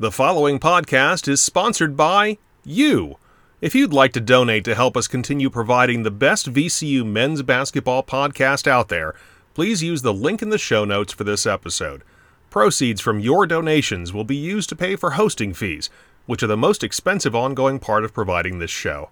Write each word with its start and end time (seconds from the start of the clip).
The 0.00 0.12
following 0.12 0.60
podcast 0.60 1.26
is 1.26 1.42
sponsored 1.42 1.96
by 1.96 2.38
you. 2.64 3.16
If 3.60 3.74
you'd 3.74 3.92
like 3.92 4.12
to 4.12 4.20
donate 4.20 4.62
to 4.66 4.76
help 4.76 4.96
us 4.96 5.08
continue 5.08 5.50
providing 5.50 6.04
the 6.04 6.12
best 6.12 6.52
VCU 6.52 7.04
men's 7.04 7.42
basketball 7.42 8.04
podcast 8.04 8.68
out 8.68 8.90
there, 8.90 9.16
please 9.54 9.82
use 9.82 10.02
the 10.02 10.14
link 10.14 10.40
in 10.40 10.50
the 10.50 10.56
show 10.56 10.84
notes 10.84 11.12
for 11.12 11.24
this 11.24 11.46
episode. 11.46 12.04
Proceeds 12.48 13.00
from 13.00 13.18
your 13.18 13.44
donations 13.44 14.12
will 14.12 14.22
be 14.22 14.36
used 14.36 14.68
to 14.68 14.76
pay 14.76 14.94
for 14.94 15.10
hosting 15.10 15.52
fees, 15.52 15.90
which 16.26 16.44
are 16.44 16.46
the 16.46 16.56
most 16.56 16.84
expensive 16.84 17.34
ongoing 17.34 17.80
part 17.80 18.04
of 18.04 18.14
providing 18.14 18.60
this 18.60 18.70
show. 18.70 19.10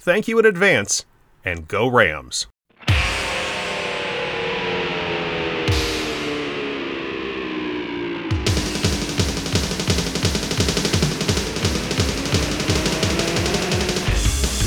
Thank 0.00 0.26
you 0.26 0.40
in 0.40 0.44
advance, 0.44 1.04
and 1.44 1.68
go 1.68 1.86
Rams! 1.86 2.48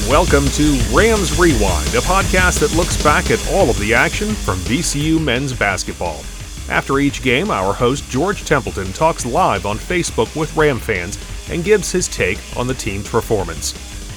Welcome 0.10 0.48
to 0.48 0.82
Rams 0.92 1.38
Rewind, 1.38 1.90
a 1.90 2.02
podcast 2.02 2.62
that 2.62 2.76
looks 2.76 3.00
back 3.04 3.30
at 3.30 3.48
all 3.52 3.70
of 3.70 3.78
the 3.78 3.94
action 3.94 4.30
from 4.30 4.58
VCU 4.62 5.24
men's 5.24 5.54
basketball. 5.54 6.22
After 6.68 6.98
each 6.98 7.22
game, 7.22 7.52
our 7.52 7.76
host 7.76 8.10
George 8.10 8.44
Templeton 8.44 8.92
talks 8.92 9.24
live 9.24 9.68
on 9.68 9.78
Facebook 9.78 10.36
with 10.36 10.58
Ram 10.58 10.80
fans 10.80 11.20
and 11.52 11.64
gives 11.64 11.92
his 11.92 12.08
take 12.08 12.40
on 12.58 12.66
the 12.66 12.74
team's 12.74 13.08
performance. 13.08 13.76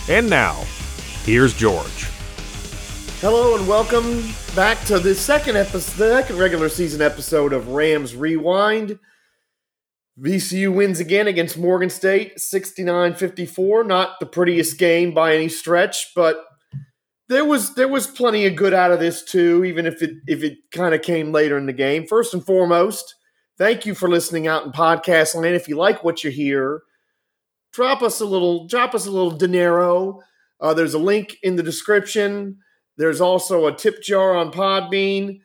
And 0.08 0.30
now, 0.30 0.64
here's 1.24 1.52
George. 1.52 2.08
Hello 3.20 3.54
and 3.54 3.68
welcome 3.68 4.32
back 4.56 4.82
to 4.86 4.98
the 4.98 5.14
second 5.14 5.58
episode, 5.58 5.98
the 5.98 6.08
second 6.08 6.38
regular 6.38 6.70
season 6.70 7.02
episode 7.02 7.52
of 7.52 7.68
Rams 7.68 8.16
Rewind. 8.16 8.98
VCU 10.20 10.74
wins 10.74 11.00
again 11.00 11.26
against 11.26 11.56
Morgan 11.56 11.90
State, 11.90 12.36
69-54. 12.36 13.86
Not 13.86 14.20
the 14.20 14.26
prettiest 14.26 14.78
game 14.78 15.14
by 15.14 15.34
any 15.34 15.48
stretch, 15.48 16.12
but 16.14 16.44
there 17.28 17.44
was 17.44 17.74
there 17.74 17.88
was 17.88 18.06
plenty 18.06 18.46
of 18.46 18.56
good 18.56 18.74
out 18.74 18.92
of 18.92 19.00
this 19.00 19.24
too, 19.24 19.64
even 19.64 19.86
if 19.86 20.02
it 20.02 20.10
if 20.26 20.42
it 20.42 20.58
kind 20.70 20.94
of 20.94 21.02
came 21.02 21.32
later 21.32 21.56
in 21.56 21.66
the 21.66 21.72
game. 21.72 22.06
First 22.06 22.34
and 22.34 22.44
foremost, 22.44 23.14
thank 23.56 23.86
you 23.86 23.94
for 23.94 24.08
listening 24.08 24.46
out 24.46 24.66
in 24.66 24.72
podcast 24.72 25.34
land. 25.34 25.54
If 25.54 25.66
you 25.66 25.76
like 25.76 26.04
what 26.04 26.22
you 26.22 26.30
hear, 26.30 26.82
drop 27.72 28.02
us 28.02 28.20
a 28.20 28.26
little 28.26 28.66
drop 28.66 28.94
us 28.94 29.06
a 29.06 29.10
little 29.10 29.30
dinero. 29.30 30.20
Uh, 30.60 30.74
there's 30.74 30.94
a 30.94 30.98
link 30.98 31.36
in 31.42 31.56
the 31.56 31.62
description. 31.62 32.58
There's 32.98 33.20
also 33.20 33.66
a 33.66 33.74
tip 33.74 34.02
jar 34.02 34.36
on 34.36 34.52
Podbean 34.52 35.40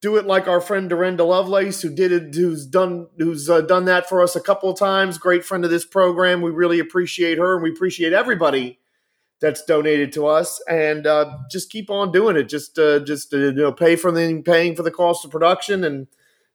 do 0.00 0.16
it 0.16 0.26
like 0.26 0.48
our 0.48 0.60
friend 0.60 0.88
Dorinda 0.88 1.24
Lovelace, 1.24 1.82
who 1.82 1.94
did 1.94 2.10
it, 2.12 2.34
who's 2.34 2.66
done 2.66 3.08
who's 3.18 3.50
uh, 3.50 3.60
done 3.60 3.84
that 3.84 4.08
for 4.08 4.22
us 4.22 4.34
a 4.34 4.40
couple 4.40 4.70
of 4.70 4.78
times. 4.78 5.18
Great 5.18 5.44
friend 5.44 5.64
of 5.64 5.70
this 5.70 5.84
program. 5.84 6.40
We 6.40 6.50
really 6.50 6.78
appreciate 6.78 7.38
her, 7.38 7.54
and 7.54 7.62
we 7.62 7.70
appreciate 7.70 8.12
everybody 8.12 8.78
that's 9.40 9.64
donated 9.64 10.12
to 10.12 10.26
us. 10.26 10.62
And 10.68 11.06
uh, 11.06 11.38
just 11.50 11.70
keep 11.70 11.90
on 11.90 12.12
doing 12.12 12.36
it. 12.36 12.44
Just 12.44 12.78
uh, 12.78 13.00
just 13.00 13.34
uh, 13.34 13.38
you 13.38 13.52
know, 13.52 13.72
pay 13.72 13.96
for 13.96 14.10
the 14.10 14.40
paying 14.42 14.74
for 14.74 14.82
the 14.82 14.90
cost 14.90 15.24
of 15.24 15.30
production, 15.30 15.84
and 15.84 16.06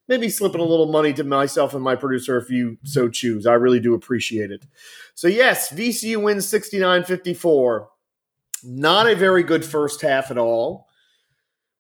maybe 0.08 0.28
slipping 0.30 0.62
a 0.62 0.66
little 0.66 0.92
money 0.92 1.14
to 1.14 1.24
myself 1.24 1.76
and 1.76 1.84
my 1.84 1.96
producer 1.96 2.38
if 2.38 2.50
you 2.50 2.78
so 2.84 3.10
choose. 3.10 3.46
I 3.46 3.54
really 3.54 3.80
do 3.80 3.94
appreciate 3.94 4.50
it. 4.50 4.66
So 5.14 5.28
yes, 5.28 5.72
VCU 5.72 6.22
wins 6.22 6.46
69-54. 6.48 7.88
Not 8.64 9.08
a 9.08 9.16
very 9.16 9.44
good 9.44 9.64
first 9.64 10.02
half 10.02 10.32
at 10.32 10.38
all 10.38 10.85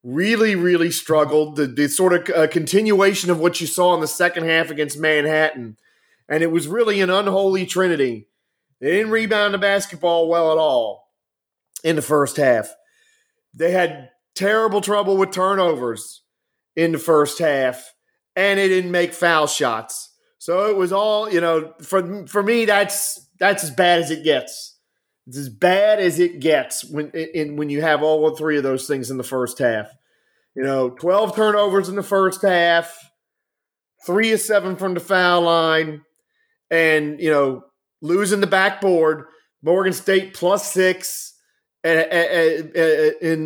really, 0.05 0.55
really 0.55 0.91
struggled. 0.91 1.55
The, 1.55 1.65
the 1.65 1.89
sort 1.89 2.13
of 2.13 2.29
uh, 2.35 2.47
continuation 2.47 3.31
of 3.31 3.39
what 3.39 3.59
you 3.59 3.67
saw 3.67 3.95
in 3.95 4.01
the 4.01 4.07
second 4.07 4.45
half 4.45 4.69
against 4.69 4.99
Manhattan. 4.99 5.77
And 6.29 6.43
it 6.43 6.51
was 6.51 6.67
really 6.67 7.01
an 7.01 7.09
unholy 7.09 7.65
trinity. 7.65 8.27
They 8.79 8.91
didn't 8.91 9.11
rebound 9.11 9.53
the 9.53 9.57
basketball 9.57 10.29
well 10.29 10.51
at 10.51 10.57
all 10.57 11.11
in 11.83 11.95
the 11.95 12.01
first 12.01 12.37
half. 12.37 12.73
They 13.53 13.71
had 13.71 14.11
terrible 14.35 14.81
trouble 14.81 15.17
with 15.17 15.31
turnovers 15.31 16.21
in 16.75 16.91
the 16.91 16.99
first 16.99 17.39
half, 17.39 17.93
and 18.35 18.59
they 18.59 18.67
didn't 18.67 18.91
make 18.91 19.13
foul 19.13 19.47
shots. 19.47 20.11
So 20.37 20.69
it 20.69 20.75
was 20.75 20.91
all, 20.91 21.31
you 21.31 21.41
know, 21.41 21.73
for 21.81 22.27
for 22.27 22.43
me, 22.43 22.65
that's 22.65 23.27
that's 23.39 23.63
as 23.63 23.71
bad 23.71 24.01
as 24.01 24.11
it 24.11 24.23
gets. 24.23 24.74
It's 25.27 25.37
as 25.37 25.49
bad 25.49 25.99
as 25.99 26.19
it 26.19 26.39
gets 26.39 26.83
when 26.85 27.09
in 27.11 27.55
when 27.55 27.69
you 27.69 27.81
have 27.81 28.03
all 28.03 28.35
three 28.35 28.57
of 28.57 28.63
those 28.63 28.87
things 28.87 29.09
in 29.09 29.17
the 29.17 29.23
first 29.23 29.57
half. 29.59 29.89
You 30.55 30.63
know, 30.63 30.89
12 30.89 31.35
turnovers 31.35 31.89
in 31.89 31.95
the 31.95 32.03
first 32.03 32.41
half, 32.41 32.97
three 34.05 34.31
of 34.31 34.39
seven 34.39 34.75
from 34.77 34.93
the 34.93 34.99
foul 35.01 35.41
line, 35.41 36.03
and, 36.71 37.19
you 37.19 37.29
know, 37.29 37.63
losing 38.01 38.39
the 38.39 38.47
backboard. 38.47 39.25
Morgan 39.61 39.93
State 39.93 40.33
plus 40.33 40.71
six 40.71 41.33
in 41.83 41.91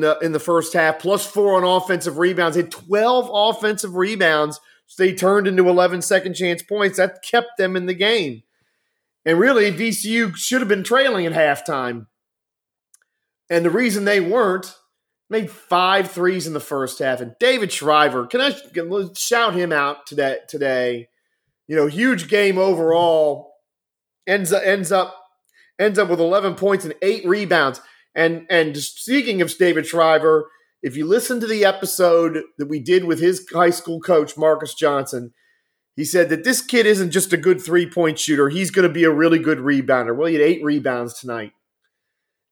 the, 0.02 0.18
in 0.22 0.32
the 0.32 0.40
first 0.40 0.74
half, 0.74 1.00
plus 1.00 1.26
four 1.26 1.56
on 1.56 1.64
offensive 1.64 2.18
rebounds. 2.18 2.56
They 2.56 2.64
had 2.64 2.72
12 2.72 3.30
offensive 3.34 3.96
rebounds. 3.96 4.60
So 4.86 5.04
they 5.04 5.14
turned 5.14 5.48
into 5.48 5.68
11 5.68 6.02
second 6.02 6.34
chance 6.36 6.62
points. 6.62 6.98
That 6.98 7.24
kept 7.24 7.58
them 7.58 7.76
in 7.76 7.86
the 7.86 7.94
game. 7.94 8.44
And 9.26 9.40
really, 9.40 9.72
VCU 9.72 10.36
should 10.36 10.62
have 10.62 10.68
been 10.68 10.84
trailing 10.84 11.26
at 11.26 11.34
halftime. 11.34 12.08
And 13.50 13.66
the 13.66 13.70
reason 13.70 14.06
they 14.06 14.20
weren't 14.20 14.76
made 15.30 15.50
five 15.50 16.10
threes 16.10 16.48
in 16.48 16.54
the 16.54 16.60
first 16.60 17.00
half. 17.00 17.22
And 17.22 17.36
David 17.40 17.72
Shriver, 17.72 18.26
can 18.26 18.42
I 18.42 18.56
shout 19.16 19.54
him 19.54 19.72
out 19.72 20.08
today? 20.08 20.40
Today, 20.48 21.10
you 21.68 21.76
know, 21.76 21.88
huge 21.88 22.28
game 22.28 22.58
overall. 22.58 23.54
Ends 24.28 24.52
up 24.52 24.64
ends 24.64 24.92
up 24.92 25.16
ends 25.80 25.98
up 25.98 26.10
with 26.10 26.20
11 26.20 26.56
points 26.56 26.86
and 26.86 26.94
eight 27.02 27.26
rebounds. 27.26 27.82
And 28.16 28.46
and 28.50 28.76
speaking 28.78 29.42
of 29.42 29.56
David 29.58 29.86
Shriver, 29.86 30.50
if 30.82 30.96
you 30.96 31.06
listen 31.06 31.40
to 31.40 31.48
the 31.48 31.66
episode 31.66 32.42
that 32.58 32.68
we 32.68 32.80
did 32.80 33.06
with 33.06 33.20
his 33.20 33.46
high 33.52 33.70
school 33.70 34.00
coach 34.00 34.38
Marcus 34.38 34.74
Johnson, 34.74 35.34
he 36.00 36.06
said 36.06 36.30
that 36.30 36.46
this 36.46 36.62
kid 36.62 36.86
isn't 36.86 37.12
just 37.12 37.34
a 37.34 37.38
good 37.38 37.62
three 37.62 37.86
point 37.86 38.18
shooter; 38.18 38.48
he's 38.48 38.72
going 38.72 38.88
to 38.88 38.94
be 38.94 39.04
a 39.04 39.12
really 39.12 39.38
good 39.38 39.58
rebounder. 39.58 40.16
Well, 40.16 40.28
he 40.28 40.36
had 40.36 40.42
eight 40.42 40.64
rebounds 40.64 41.20
tonight, 41.20 41.52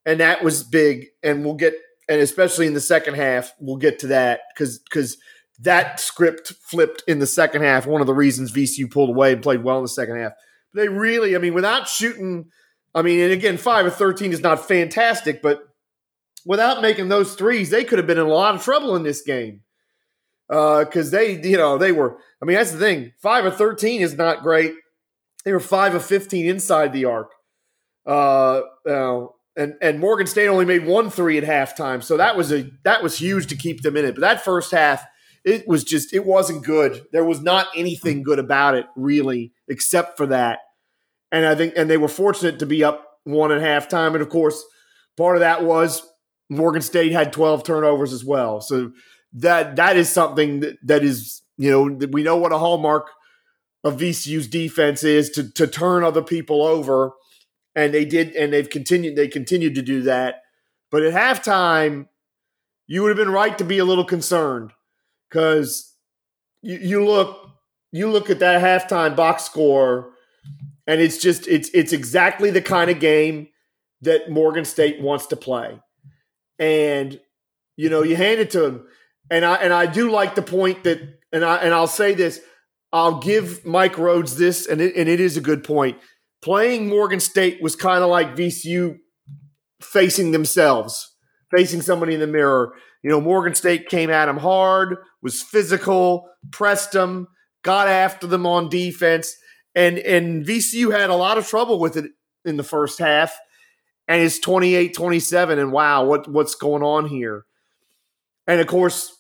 and 0.05 0.19
that 0.19 0.43
was 0.43 0.63
big. 0.63 1.05
And 1.23 1.45
we'll 1.45 1.53
get 1.53 1.73
and 2.09 2.19
especially 2.19 2.67
in 2.67 2.73
the 2.73 2.81
second 2.81 3.13
half, 3.13 3.53
we'll 3.57 3.77
get 3.77 3.99
to 3.99 4.07
that 4.07 4.41
because 4.53 4.79
because 4.79 5.15
that 5.59 6.01
script 6.01 6.55
flipped 6.61 7.05
in 7.07 7.19
the 7.19 7.25
second 7.25 7.61
half. 7.61 7.87
One 7.87 8.01
of 8.01 8.07
the 8.07 8.13
reasons 8.13 8.51
VCU 8.51 8.91
pulled 8.91 9.11
away 9.11 9.31
and 9.31 9.41
played 9.41 9.63
well 9.63 9.77
in 9.77 9.83
the 9.85 9.87
second 9.87 10.17
half. 10.17 10.33
But 10.73 10.81
they 10.81 10.89
really, 10.89 11.33
I 11.33 11.39
mean, 11.39 11.53
without 11.53 11.87
shooting, 11.87 12.49
I 12.93 13.01
mean, 13.01 13.21
and 13.21 13.31
again, 13.31 13.55
five 13.55 13.85
of 13.85 13.95
thirteen 13.95 14.33
is 14.33 14.41
not 14.41 14.67
fantastic, 14.67 15.41
but 15.41 15.61
without 16.45 16.81
making 16.81 17.07
those 17.07 17.35
threes, 17.35 17.69
they 17.69 17.85
could 17.85 17.97
have 17.97 18.07
been 18.07 18.17
in 18.17 18.25
a 18.25 18.29
lot 18.29 18.55
of 18.55 18.61
trouble 18.61 18.97
in 18.97 19.03
this 19.03 19.21
game 19.21 19.61
because 20.47 21.13
uh, 21.13 21.17
they, 21.17 21.41
you 21.41 21.57
know, 21.57 21.77
they 21.77 21.91
were. 21.91 22.17
I 22.41 22.45
mean, 22.45 22.55
that's 22.57 22.71
the 22.71 22.79
thing. 22.79 23.13
Five 23.17 23.45
of 23.45 23.57
thirteen 23.57 24.01
is 24.01 24.15
not 24.15 24.43
great. 24.43 24.73
They 25.43 25.51
were 25.51 25.59
five 25.59 25.95
of 25.95 26.05
fifteen 26.05 26.45
inside 26.45 26.93
the 26.93 27.05
arc. 27.05 27.31
Uh, 28.05 28.61
uh, 28.87 29.27
and 29.57 29.73
and 29.81 29.99
Morgan 29.99 30.27
State 30.27 30.47
only 30.47 30.65
made 30.65 30.85
one 30.85 31.09
three 31.09 31.37
at 31.37 31.43
halftime, 31.43 32.03
so 32.03 32.17
that 32.17 32.37
was 32.37 32.53
a 32.53 32.69
that 32.83 33.03
was 33.03 33.17
huge 33.17 33.47
to 33.47 33.55
keep 33.55 33.81
them 33.81 33.97
in 33.97 34.05
it. 34.05 34.15
But 34.15 34.21
that 34.21 34.45
first 34.45 34.71
half, 34.71 35.03
it 35.43 35.67
was 35.67 35.83
just 35.83 36.13
it 36.13 36.25
wasn't 36.25 36.63
good. 36.63 37.03
There 37.11 37.25
was 37.25 37.41
not 37.41 37.67
anything 37.75 38.23
good 38.23 38.39
about 38.39 38.75
it 38.75 38.85
really, 38.95 39.53
except 39.67 40.15
for 40.15 40.27
that. 40.27 40.59
And 41.31 41.45
I 41.45 41.55
think 41.55 41.73
and 41.75 41.89
they 41.89 41.97
were 41.97 42.07
fortunate 42.07 42.59
to 42.59 42.65
be 42.65 42.83
up 42.83 43.03
one 43.23 43.51
at 43.51 43.61
halftime, 43.61 44.13
and 44.13 44.21
of 44.21 44.29
course, 44.29 44.63
part 45.17 45.35
of 45.35 45.41
that 45.41 45.63
was 45.63 46.07
Morgan 46.49 46.81
State 46.81 47.11
had 47.11 47.33
twelve 47.33 47.63
turnovers 47.63 48.13
as 48.13 48.23
well. 48.23 48.61
So 48.61 48.91
that 49.37 49.75
that 49.75 49.97
is 49.97 50.09
something 50.09 50.59
that, 50.61 50.77
that 50.83 51.03
is 51.03 51.41
you 51.57 51.71
know 51.71 52.07
we 52.11 52.23
know 52.23 52.37
what 52.37 52.51
a 52.51 52.57
hallmark 52.57 53.09
of 53.83 53.97
VCU's 53.97 54.47
defense 54.47 55.03
is 55.03 55.29
to 55.31 55.51
to 55.53 55.67
turn 55.67 56.03
other 56.03 56.21
people 56.21 56.63
over 56.63 57.13
and 57.77 57.93
they 57.93 58.05
did, 58.05 58.35
and 58.35 58.51
they've 58.51 58.69
continued. 58.69 59.15
They 59.15 59.27
continued 59.27 59.75
to 59.75 59.83
do 59.83 60.01
that. 60.01 60.41
But 60.89 61.03
at 61.03 61.13
halftime, 61.13 62.07
you 62.87 63.03
would 63.03 63.09
have 63.09 63.17
been 63.17 63.31
right 63.31 63.55
to 63.59 63.63
be 63.63 63.77
a 63.77 63.85
little 63.85 64.03
concerned 64.03 64.71
because 65.29 65.93
you, 66.63 66.77
you 66.79 67.05
look 67.05 67.51
you 67.91 68.09
look 68.09 68.31
at 68.31 68.39
that 68.39 68.63
halftime 68.63 69.15
box 69.15 69.43
score, 69.43 70.09
and 70.87 70.99
it's 70.99 71.19
just 71.19 71.47
it's 71.47 71.69
it's 71.69 71.93
exactly 71.93 72.49
the 72.49 72.63
kind 72.63 72.89
of 72.89 72.99
game 72.99 73.49
that 74.01 74.31
Morgan 74.31 74.65
State 74.65 74.99
wants 74.99 75.27
to 75.27 75.35
play, 75.35 75.79
and 76.57 77.19
you 77.75 77.91
know 77.91 78.01
you 78.01 78.15
hand 78.15 78.39
it 78.39 78.49
to 78.51 78.61
them, 78.61 78.87
and 79.29 79.45
I 79.45 79.55
and 79.55 79.73
I 79.73 79.85
do 79.85 80.11
like 80.11 80.35
the 80.35 80.41
point 80.41 80.83
that, 80.83 80.99
and 81.31 81.43
I 81.43 81.57
and 81.57 81.73
I'll 81.73 81.87
say 81.87 82.13
this, 82.13 82.39
I'll 82.91 83.19
give 83.19 83.65
Mike 83.65 83.95
Rhoades 83.95 84.37
this, 84.37 84.67
and 84.67 84.81
it, 84.81 84.95
and 84.95 85.09
it 85.09 85.19
is 85.19 85.37
a 85.37 85.41
good 85.41 85.63
point 85.63 85.97
playing 86.41 86.87
Morgan 86.87 87.19
State 87.19 87.61
was 87.61 87.75
kind 87.75 88.03
of 88.03 88.09
like 88.09 88.35
VCU 88.35 88.97
facing 89.81 90.31
themselves, 90.31 91.15
facing 91.51 91.81
somebody 91.81 92.13
in 92.13 92.19
the 92.19 92.27
mirror. 92.27 92.73
You 93.03 93.09
know, 93.09 93.21
Morgan 93.21 93.55
State 93.55 93.89
came 93.89 94.09
at 94.09 94.25
them 94.25 94.37
hard, 94.37 94.97
was 95.21 95.41
physical, 95.41 96.29
pressed 96.51 96.91
them, 96.91 97.27
got 97.63 97.87
after 97.87 98.27
them 98.27 98.45
on 98.45 98.69
defense, 98.69 99.35
and 99.75 99.97
and 99.99 100.45
VCU 100.45 100.91
had 100.91 101.09
a 101.09 101.15
lot 101.15 101.37
of 101.37 101.47
trouble 101.47 101.79
with 101.79 101.97
it 101.97 102.11
in 102.45 102.57
the 102.57 102.63
first 102.63 102.99
half, 102.99 103.37
and 104.07 104.21
it's 104.21 104.39
28-27, 104.39 105.59
and 105.59 105.71
wow, 105.71 106.05
what 106.05 106.27
what's 106.29 106.55
going 106.55 106.83
on 106.83 107.07
here? 107.07 107.43
And 108.47 108.61
of 108.61 108.67
course, 108.67 109.16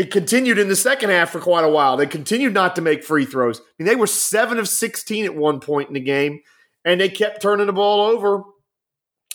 it 0.00 0.10
continued 0.10 0.58
in 0.58 0.68
the 0.68 0.76
second 0.76 1.10
half 1.10 1.28
for 1.28 1.40
quite 1.40 1.62
a 1.62 1.68
while. 1.68 1.98
They 1.98 2.06
continued 2.06 2.54
not 2.54 2.74
to 2.76 2.80
make 2.80 3.04
free 3.04 3.26
throws. 3.26 3.60
I 3.60 3.62
mean, 3.78 3.86
they 3.86 3.96
were 3.96 4.06
seven 4.06 4.58
of 4.58 4.66
16 4.66 5.26
at 5.26 5.36
one 5.36 5.60
point 5.60 5.88
in 5.88 5.94
the 5.94 6.00
game, 6.00 6.40
and 6.86 6.98
they 6.98 7.10
kept 7.10 7.42
turning 7.42 7.66
the 7.66 7.74
ball 7.74 8.00
over 8.00 8.44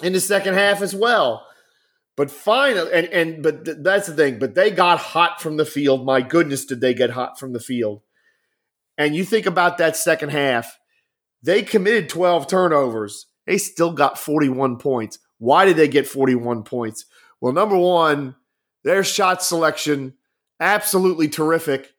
in 0.01 0.11
the 0.13 0.19
second 0.19 0.55
half 0.55 0.81
as 0.81 0.95
well. 0.95 1.45
But 2.17 2.31
finally, 2.31 2.91
and 2.91 3.05
and 3.09 3.43
but 3.43 3.63
th- 3.63 3.77
that's 3.81 4.07
the 4.07 4.15
thing. 4.15 4.39
But 4.39 4.55
they 4.55 4.71
got 4.71 4.97
hot 4.97 5.39
from 5.39 5.57
the 5.57 5.65
field. 5.65 6.03
My 6.03 6.21
goodness, 6.21 6.65
did 6.65 6.81
they 6.81 6.95
get 6.95 7.11
hot 7.11 7.39
from 7.39 7.53
the 7.53 7.59
field? 7.59 8.01
And 8.97 9.15
you 9.15 9.23
think 9.23 9.45
about 9.45 9.77
that 9.77 9.95
second 9.95 10.29
half, 10.29 10.79
they 11.43 11.61
committed 11.61 12.09
12 12.09 12.47
turnovers. 12.47 13.27
They 13.45 13.59
still 13.59 13.91
got 13.93 14.17
41 14.17 14.77
points. 14.77 15.19
Why 15.37 15.65
did 15.65 15.77
they 15.77 15.89
get 15.89 16.07
41 16.07 16.63
points? 16.63 17.05
Well, 17.39 17.53
number 17.53 17.77
one, 17.77 18.35
their 18.83 19.03
shot 19.03 19.43
selection 19.43 20.15
absolutely 20.59 21.27
terrific. 21.27 21.91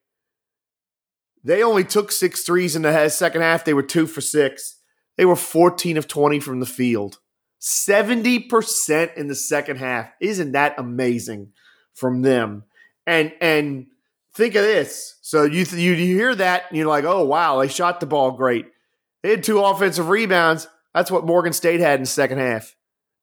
They 1.44 1.62
only 1.62 1.84
took 1.84 2.10
six 2.10 2.42
threes 2.42 2.74
in 2.74 2.82
the 2.82 3.08
second 3.08 3.42
half. 3.42 3.64
They 3.64 3.74
were 3.74 3.82
two 3.82 4.06
for 4.06 4.20
six. 4.20 4.80
They 5.16 5.24
were 5.24 5.36
14 5.36 5.96
of 5.96 6.08
20 6.08 6.40
from 6.40 6.60
the 6.60 6.66
field. 6.66 7.18
70% 7.60 9.14
in 9.14 9.28
the 9.28 9.34
second 9.34 9.76
half. 9.76 10.10
Isn't 10.20 10.52
that 10.52 10.74
amazing 10.78 11.52
from 11.94 12.22
them? 12.22 12.64
And 13.06 13.32
and 13.40 13.86
think 14.34 14.54
of 14.56 14.62
this. 14.62 15.16
So 15.22 15.44
you 15.44 15.64
you, 15.70 15.92
you 15.92 16.16
hear 16.16 16.34
that 16.34 16.64
and 16.68 16.76
you're 16.76 16.88
like, 16.88 17.04
"Oh, 17.04 17.24
wow, 17.24 17.60
they 17.60 17.68
shot 17.68 18.00
the 18.00 18.06
ball 18.06 18.32
great." 18.32 18.66
They 19.22 19.30
had 19.30 19.44
two 19.44 19.60
offensive 19.60 20.08
rebounds. 20.08 20.68
That's 20.94 21.10
what 21.10 21.26
Morgan 21.26 21.52
State 21.52 21.80
had 21.80 21.96
in 21.96 22.02
the 22.02 22.06
second 22.06 22.38
half. 22.38 22.76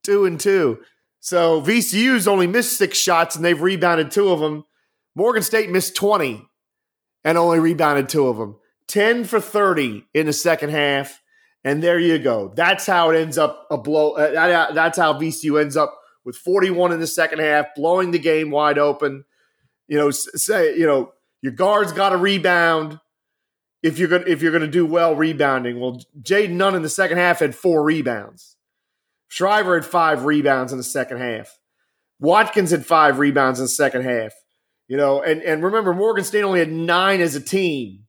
2 0.03 0.25
and 0.25 0.39
2. 0.39 0.80
So 1.19 1.62
VCU's 1.62 2.27
only 2.27 2.45
missed 2.47 2.77
6 2.77 2.97
shots 2.97 3.35
and 3.35 3.44
they've 3.44 3.62
rebounded 3.62 4.12
2 4.12 4.30
of 4.30 4.39
them. 4.39 4.65
Morgan 5.15 5.44
State 5.44 5.69
missed 5.69 5.95
20 5.95 6.48
and 7.24 7.38
only 7.38 7.60
rebounded 7.60 8.10
two 8.10 8.27
of 8.27 8.38
them. 8.38 8.57
10 8.88 9.25
for 9.25 9.39
30 9.39 10.06
in 10.13 10.25
the 10.25 10.33
second 10.33 10.69
half. 10.69 11.21
And 11.63 11.81
there 11.81 12.00
you 12.00 12.19
go. 12.19 12.51
That's 12.56 12.86
how 12.86 13.12
it 13.12 13.18
ends 13.18 13.38
up 13.38 13.68
a 13.71 13.77
blow. 13.77 14.12
Uh, 14.12 14.74
that's 14.74 14.98
how 14.98 15.13
VCU 15.13 15.62
ends 15.62 15.77
up 15.77 15.98
with 16.25 16.36
41 16.36 16.92
in 16.92 17.00
the 17.00 17.07
second 17.07 17.39
half, 17.39 17.68
blowing 17.75 18.12
the 18.12 18.19
game 18.19 18.51
wide 18.51 18.77
open. 18.77 19.24
You 19.88 19.98
know, 19.98 20.12
say, 20.12 20.75
you 20.75 20.86
know, 20.86 21.13
your 21.42 21.54
guards 21.54 21.94
got 21.94 22.09
to 22.09 22.18
rebound 22.18 23.00
if 23.81 24.00
you're 24.00 24.07
gonna 24.07 24.24
if 24.25 24.42
you're 24.42 24.51
gonna 24.51 24.68
do 24.68 24.86
well 24.86 25.16
rebounding. 25.16 25.80
Well, 25.80 26.01
Jayden 26.21 26.51
Nunn 26.51 26.75
in 26.75 26.81
the 26.81 26.89
second 26.89 27.18
half 27.18 27.39
had 27.39 27.54
four 27.54 27.83
rebounds. 27.83 28.56
Shriver 29.27 29.75
had 29.75 29.86
five 29.86 30.25
rebounds 30.25 30.71
in 30.71 30.77
the 30.77 30.83
second 30.83 31.18
half. 31.18 31.59
Watkins 32.19 32.71
had 32.71 32.86
five 32.86 33.19
rebounds 33.19 33.59
in 33.59 33.66
the 33.66 33.69
second 33.69 34.04
half. 34.04 34.31
You 34.88 34.97
know, 34.97 35.21
and, 35.21 35.41
and 35.41 35.63
remember, 35.63 35.94
Morgan 35.94 36.25
State 36.25 36.44
only 36.44 36.59
had 36.59 36.71
nine 36.71 37.21
as 37.21 37.35
a 37.35 37.39
team 37.39 38.06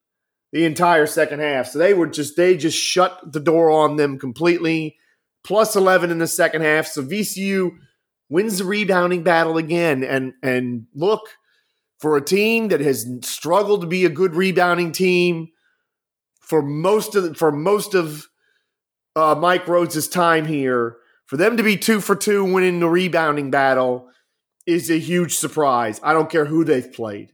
the 0.53 0.65
entire 0.65 1.07
second 1.07 1.41
half. 1.41 1.69
So 1.69 1.79
they 1.79 1.95
were 1.95 2.07
just, 2.07 2.37
they 2.37 2.57
just 2.57 2.79
shut 2.79 3.33
the 3.33 3.41
door 3.41 3.71
on 3.71 3.97
them 3.97 4.19
completely. 4.19 4.97
Plus 5.45 5.77
11 5.77 6.11
in 6.11 6.19
the 6.19 6.27
second 6.27 6.63
half. 6.63 6.87
So 6.87 7.03
VCU 7.03 7.73
wins 8.29 8.59
the 8.59 8.65
rebounding 8.65 9.23
battle 9.23 9.57
again. 9.57 10.03
And, 10.03 10.33
and 10.43 10.87
look, 10.95 11.23
for 11.99 12.17
a 12.17 12.25
team 12.25 12.69
that 12.69 12.81
has 12.81 13.07
struggled 13.23 13.81
to 13.83 13.87
be 13.87 14.05
a 14.05 14.11
good 14.11 14.35
rebounding 14.35 14.93
team 14.93 15.49
for 16.41 16.63
most 16.63 17.15
of, 17.15 17.37
for 17.37 17.51
most 17.51 17.95
of 17.95 18.27
uh, 19.17 19.35
Mike 19.35 19.67
Rhoades' 19.67 20.11
time 20.11 20.47
here, 20.47 20.97
for 21.27 21.37
them 21.37 21.57
to 21.57 21.63
be 21.63 21.77
two 21.77 22.01
for 22.01 22.15
two 22.15 22.45
winning 22.45 22.81
the 22.81 22.89
rebounding 22.89 23.51
battle 23.51 24.09
is 24.67 24.91
a 24.91 24.99
huge 24.99 25.35
surprise. 25.35 26.01
I 26.03 26.13
don't 26.13 26.31
care 26.31 26.45
who 26.45 26.65
they've 26.65 26.93
played. 26.93 27.33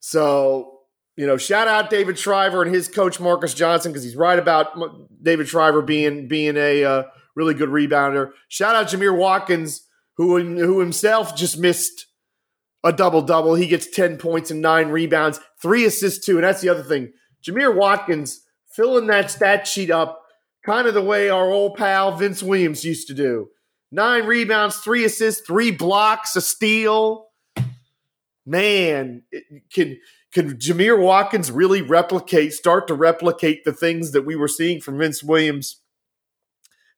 So, 0.00 0.80
you 1.16 1.26
know, 1.26 1.36
shout 1.36 1.68
out 1.68 1.90
David 1.90 2.18
Shriver 2.18 2.62
and 2.62 2.74
his 2.74 2.88
coach 2.88 3.18
Marcus 3.18 3.54
Johnson 3.54 3.92
because 3.92 4.04
he's 4.04 4.16
right 4.16 4.38
about 4.38 4.68
David 5.22 5.48
Shriver 5.48 5.82
being 5.82 6.28
being 6.28 6.56
a 6.56 6.84
uh, 6.84 7.02
really 7.34 7.54
good 7.54 7.70
rebounder. 7.70 8.32
Shout 8.48 8.74
out 8.74 8.88
Jamir 8.88 9.16
Watkins 9.16 9.86
who 10.16 10.38
who 10.38 10.80
himself 10.80 11.36
just 11.36 11.58
missed 11.58 12.06
a 12.84 12.92
double 12.92 13.22
double. 13.22 13.54
He 13.54 13.66
gets 13.66 13.88
10 13.88 14.18
points 14.18 14.50
and 14.50 14.62
9 14.62 14.88
rebounds, 14.88 15.40
3 15.60 15.84
assists 15.86 16.24
too. 16.24 16.36
And 16.36 16.44
that's 16.44 16.60
the 16.60 16.68
other 16.68 16.84
thing. 16.84 17.12
Jamir 17.44 17.74
Watkins 17.74 18.42
filling 18.68 19.06
that 19.08 19.30
stat 19.30 19.66
sheet 19.66 19.90
up 19.90 20.22
kind 20.64 20.86
of 20.86 20.94
the 20.94 21.02
way 21.02 21.30
our 21.30 21.50
old 21.50 21.76
pal 21.76 22.16
Vince 22.16 22.42
Williams 22.42 22.84
used 22.84 23.08
to 23.08 23.14
do 23.14 23.48
nine 23.96 24.26
rebounds, 24.26 24.76
three 24.76 25.04
assists, 25.04 25.44
three 25.44 25.72
blocks, 25.72 26.36
a 26.36 26.40
steal. 26.40 27.30
Man, 28.44 29.22
can 29.72 29.98
can 30.32 30.56
Jamir 30.58 31.00
Watkins 31.00 31.50
really 31.50 31.82
replicate, 31.82 32.52
start 32.52 32.86
to 32.88 32.94
replicate 32.94 33.64
the 33.64 33.72
things 33.72 34.12
that 34.12 34.26
we 34.26 34.36
were 34.36 34.46
seeing 34.46 34.80
from 34.80 34.98
Vince 34.98 35.24
Williams? 35.24 35.80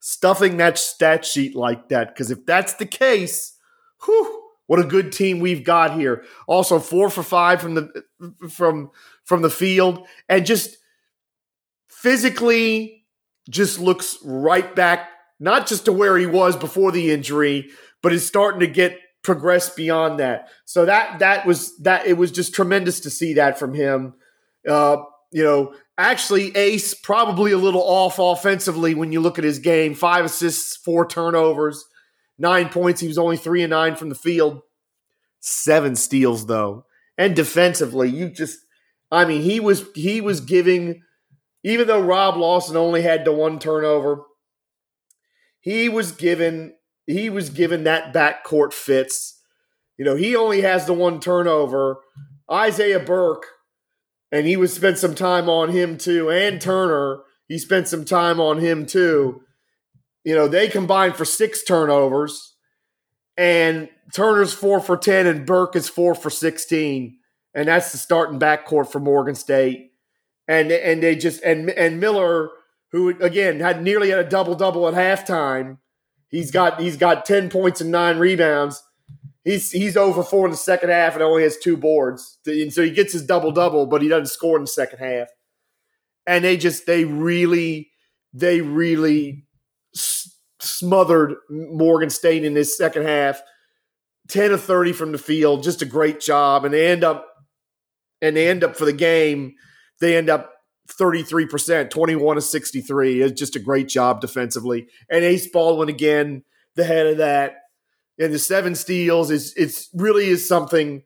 Stuffing 0.01 0.57
that 0.57 0.77
stat 0.77 1.25
sheet 1.25 1.55
like 1.55 1.89
that. 1.89 2.13
Because 2.13 2.29
if 2.29 2.45
that's 2.45 2.73
the 2.73 2.85
case, 2.85 3.57
whew, 4.05 4.43
what 4.67 4.79
a 4.79 4.83
good 4.83 5.11
team 5.11 5.39
we've 5.39 5.63
got 5.63 5.97
here. 5.97 6.23
Also, 6.47 6.79
four 6.79 7.09
for 7.09 7.23
five 7.23 7.61
from 7.61 7.73
the 7.73 8.03
from 8.49 8.91
from 9.23 9.41
the 9.41 9.49
field, 9.49 10.05
and 10.27 10.45
just 10.45 10.77
physically 11.87 13.05
just 13.49 13.79
looks 13.79 14.17
right 14.23 14.75
back 14.75 15.09
not 15.39 15.67
just 15.67 15.85
to 15.85 15.93
where 15.93 16.17
he 16.17 16.25
was 16.25 16.55
before 16.55 16.91
the 16.91 17.11
injury, 17.11 17.69
but 18.01 18.13
is 18.13 18.25
starting 18.25 18.59
to 18.59 18.67
get 18.67 18.99
progressed 19.23 19.75
beyond 19.75 20.19
that. 20.19 20.49
So 20.65 20.85
that 20.85 21.19
that 21.19 21.45
was 21.45 21.77
that 21.79 22.05
it 22.07 22.17
was 22.17 22.31
just 22.31 22.53
tremendous 22.53 22.99
to 23.01 23.09
see 23.09 23.33
that 23.33 23.59
from 23.59 23.73
him. 23.73 24.13
Uh, 24.67 24.97
you 25.31 25.43
know, 25.43 25.73
actually 25.97 26.55
Ace 26.55 26.93
probably 26.93 27.51
a 27.51 27.57
little 27.57 27.83
off 27.83 28.19
offensively 28.19 28.95
when 28.95 29.11
you 29.11 29.19
look 29.19 29.37
at 29.37 29.43
his 29.43 29.59
game. 29.59 29.93
Five 29.93 30.25
assists, 30.25 30.75
four 30.75 31.05
turnovers, 31.05 31.85
nine 32.37 32.69
points. 32.69 33.01
He 33.01 33.07
was 33.07 33.17
only 33.17 33.37
three 33.37 33.61
and 33.61 33.71
nine 33.71 33.95
from 33.95 34.09
the 34.09 34.15
field. 34.15 34.61
Seven 35.39 35.95
steals 35.95 36.45
though. 36.47 36.85
And 37.17 37.35
defensively, 37.35 38.09
you 38.09 38.29
just 38.29 38.59
I 39.11 39.25
mean, 39.25 39.41
he 39.41 39.59
was 39.59 39.85
he 39.95 40.21
was 40.21 40.41
giving 40.41 41.01
even 41.63 41.87
though 41.87 42.01
Rob 42.01 42.37
Lawson 42.37 42.77
only 42.77 43.01
had 43.01 43.25
the 43.25 43.33
one 43.33 43.59
turnover, 43.59 44.23
he 45.59 45.89
was 45.89 46.11
given 46.11 46.73
he 47.05 47.29
was 47.29 47.49
given 47.49 47.83
that 47.85 48.13
backcourt 48.13 48.71
fits. 48.71 49.41
You 49.97 50.05
know, 50.05 50.15
he 50.15 50.35
only 50.35 50.61
has 50.61 50.85
the 50.85 50.93
one 50.93 51.19
turnover. 51.19 52.01
Isaiah 52.51 52.99
Burke, 52.99 53.45
and 54.31 54.45
he 54.45 54.55
was 54.55 54.73
spent 54.73 54.97
some 54.97 55.15
time 55.15 55.49
on 55.49 55.69
him 55.69 55.97
too, 55.97 56.29
and 56.29 56.61
Turner, 56.61 57.21
he 57.47 57.57
spent 57.57 57.87
some 57.87 58.05
time 58.05 58.39
on 58.39 58.59
him 58.59 58.85
too. 58.85 59.41
You 60.23 60.35
know, 60.35 60.47
they 60.47 60.67
combined 60.67 61.15
for 61.15 61.25
six 61.25 61.63
turnovers, 61.63 62.55
and 63.37 63.89
Turner's 64.13 64.53
four 64.53 64.79
for 64.79 64.97
ten, 64.97 65.25
and 65.27 65.45
Burke 65.45 65.75
is 65.75 65.89
four 65.89 66.13
for 66.15 66.29
sixteen, 66.29 67.17
and 67.53 67.67
that's 67.67 67.91
the 67.91 67.97
starting 67.97 68.39
backcourt 68.39 68.91
for 68.91 68.99
Morgan 68.99 69.35
State. 69.35 69.91
And 70.47 70.71
and 70.71 71.01
they 71.01 71.15
just 71.15 71.41
and 71.43 71.69
and 71.71 71.99
Miller 71.99 72.49
who 72.91 73.09
again 73.21 73.59
had 73.59 73.83
nearly 73.83 74.09
had 74.09 74.19
a 74.19 74.29
double 74.29 74.55
double 74.55 74.87
at 74.87 74.93
halftime. 74.93 75.77
He's 76.29 76.51
got 76.51 76.79
he's 76.79 76.97
got 76.97 77.25
ten 77.25 77.49
points 77.49 77.81
and 77.81 77.91
nine 77.91 78.17
rebounds. 78.17 78.83
He's 79.43 79.71
he's 79.71 79.97
over 79.97 80.23
four 80.23 80.45
in 80.45 80.51
the 80.51 80.57
second 80.57 80.89
half 80.89 81.13
and 81.13 81.23
only 81.23 81.43
has 81.43 81.57
two 81.57 81.77
boards. 81.77 82.39
And 82.45 82.73
so 82.73 82.83
he 82.83 82.91
gets 82.91 83.13
his 83.13 83.25
double 83.25 83.51
double, 83.51 83.85
but 83.85 84.01
he 84.01 84.07
doesn't 84.07 84.27
score 84.27 84.57
in 84.57 84.63
the 84.63 84.67
second 84.67 84.99
half. 84.99 85.29
And 86.27 86.43
they 86.43 86.57
just 86.57 86.85
they 86.85 87.05
really 87.05 87.89
they 88.33 88.61
really 88.61 89.45
smothered 90.59 91.35
Morgan 91.49 92.09
State 92.09 92.43
in 92.43 92.53
this 92.53 92.77
second 92.77 93.05
half. 93.05 93.41
10 94.27 94.51
of 94.51 94.63
30 94.63 94.93
from 94.93 95.11
the 95.11 95.17
field, 95.17 95.63
just 95.63 95.81
a 95.81 95.85
great 95.85 96.19
job. 96.19 96.63
And 96.63 96.73
they 96.73 96.87
end 96.87 97.03
up 97.03 97.25
and 98.21 98.35
they 98.35 98.47
end 98.47 98.63
up 98.63 98.75
for 98.75 98.85
the 98.85 98.93
game, 98.93 99.55
they 99.99 100.15
end 100.15 100.29
up 100.29 100.53
33%, 100.89 101.89
21 101.89 102.35
to 102.35 102.41
63. 102.41 103.21
It's 103.21 103.39
just 103.39 103.55
a 103.55 103.59
great 103.59 103.87
job 103.87 104.21
defensively. 104.21 104.87
And 105.09 105.23
Ace 105.23 105.47
Baldwin 105.47 105.89
again, 105.89 106.43
the 106.75 106.83
head 106.83 107.07
of 107.07 107.17
that. 107.17 107.57
And 108.17 108.33
the 108.33 108.39
seven 108.39 108.75
steals 108.75 109.31
is 109.31 109.53
it's 109.55 109.89
really 109.93 110.27
is 110.27 110.47
something. 110.47 111.03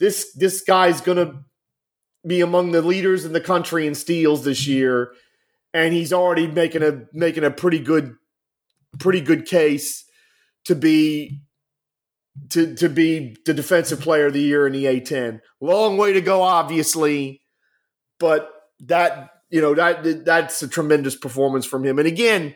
This 0.00 0.32
this 0.34 0.62
guy's 0.62 1.00
gonna 1.00 1.44
be 2.26 2.40
among 2.40 2.72
the 2.72 2.82
leaders 2.82 3.24
in 3.24 3.32
the 3.32 3.40
country 3.40 3.86
in 3.86 3.94
steals 3.94 4.44
this 4.44 4.66
year. 4.66 5.12
And 5.72 5.94
he's 5.94 6.12
already 6.12 6.48
making 6.48 6.82
a 6.82 7.06
making 7.12 7.44
a 7.44 7.50
pretty 7.50 7.78
good 7.78 8.16
pretty 8.98 9.20
good 9.20 9.46
case 9.46 10.04
to 10.64 10.74
be 10.74 11.40
to 12.50 12.74
to 12.74 12.88
be 12.88 13.36
the 13.46 13.54
defensive 13.54 14.00
player 14.00 14.26
of 14.26 14.32
the 14.32 14.40
year 14.40 14.66
in 14.66 14.72
the 14.72 14.84
A10. 14.84 15.40
Long 15.60 15.96
way 15.96 16.12
to 16.12 16.20
go, 16.20 16.42
obviously, 16.42 17.42
but 18.18 18.50
that 18.80 19.30
you 19.50 19.60
know 19.60 19.74
that 19.74 20.24
that's 20.24 20.62
a 20.62 20.68
tremendous 20.68 21.16
performance 21.16 21.66
from 21.66 21.84
him. 21.84 21.98
And 21.98 22.08
again, 22.08 22.54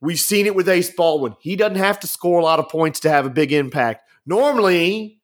we've 0.00 0.20
seen 0.20 0.46
it 0.46 0.54
with 0.54 0.68
Ace 0.68 0.90
Baldwin. 0.90 1.36
He 1.40 1.56
doesn't 1.56 1.76
have 1.76 2.00
to 2.00 2.06
score 2.06 2.40
a 2.40 2.44
lot 2.44 2.58
of 2.58 2.68
points 2.68 3.00
to 3.00 3.10
have 3.10 3.26
a 3.26 3.30
big 3.30 3.52
impact. 3.52 4.08
Normally, 4.26 5.20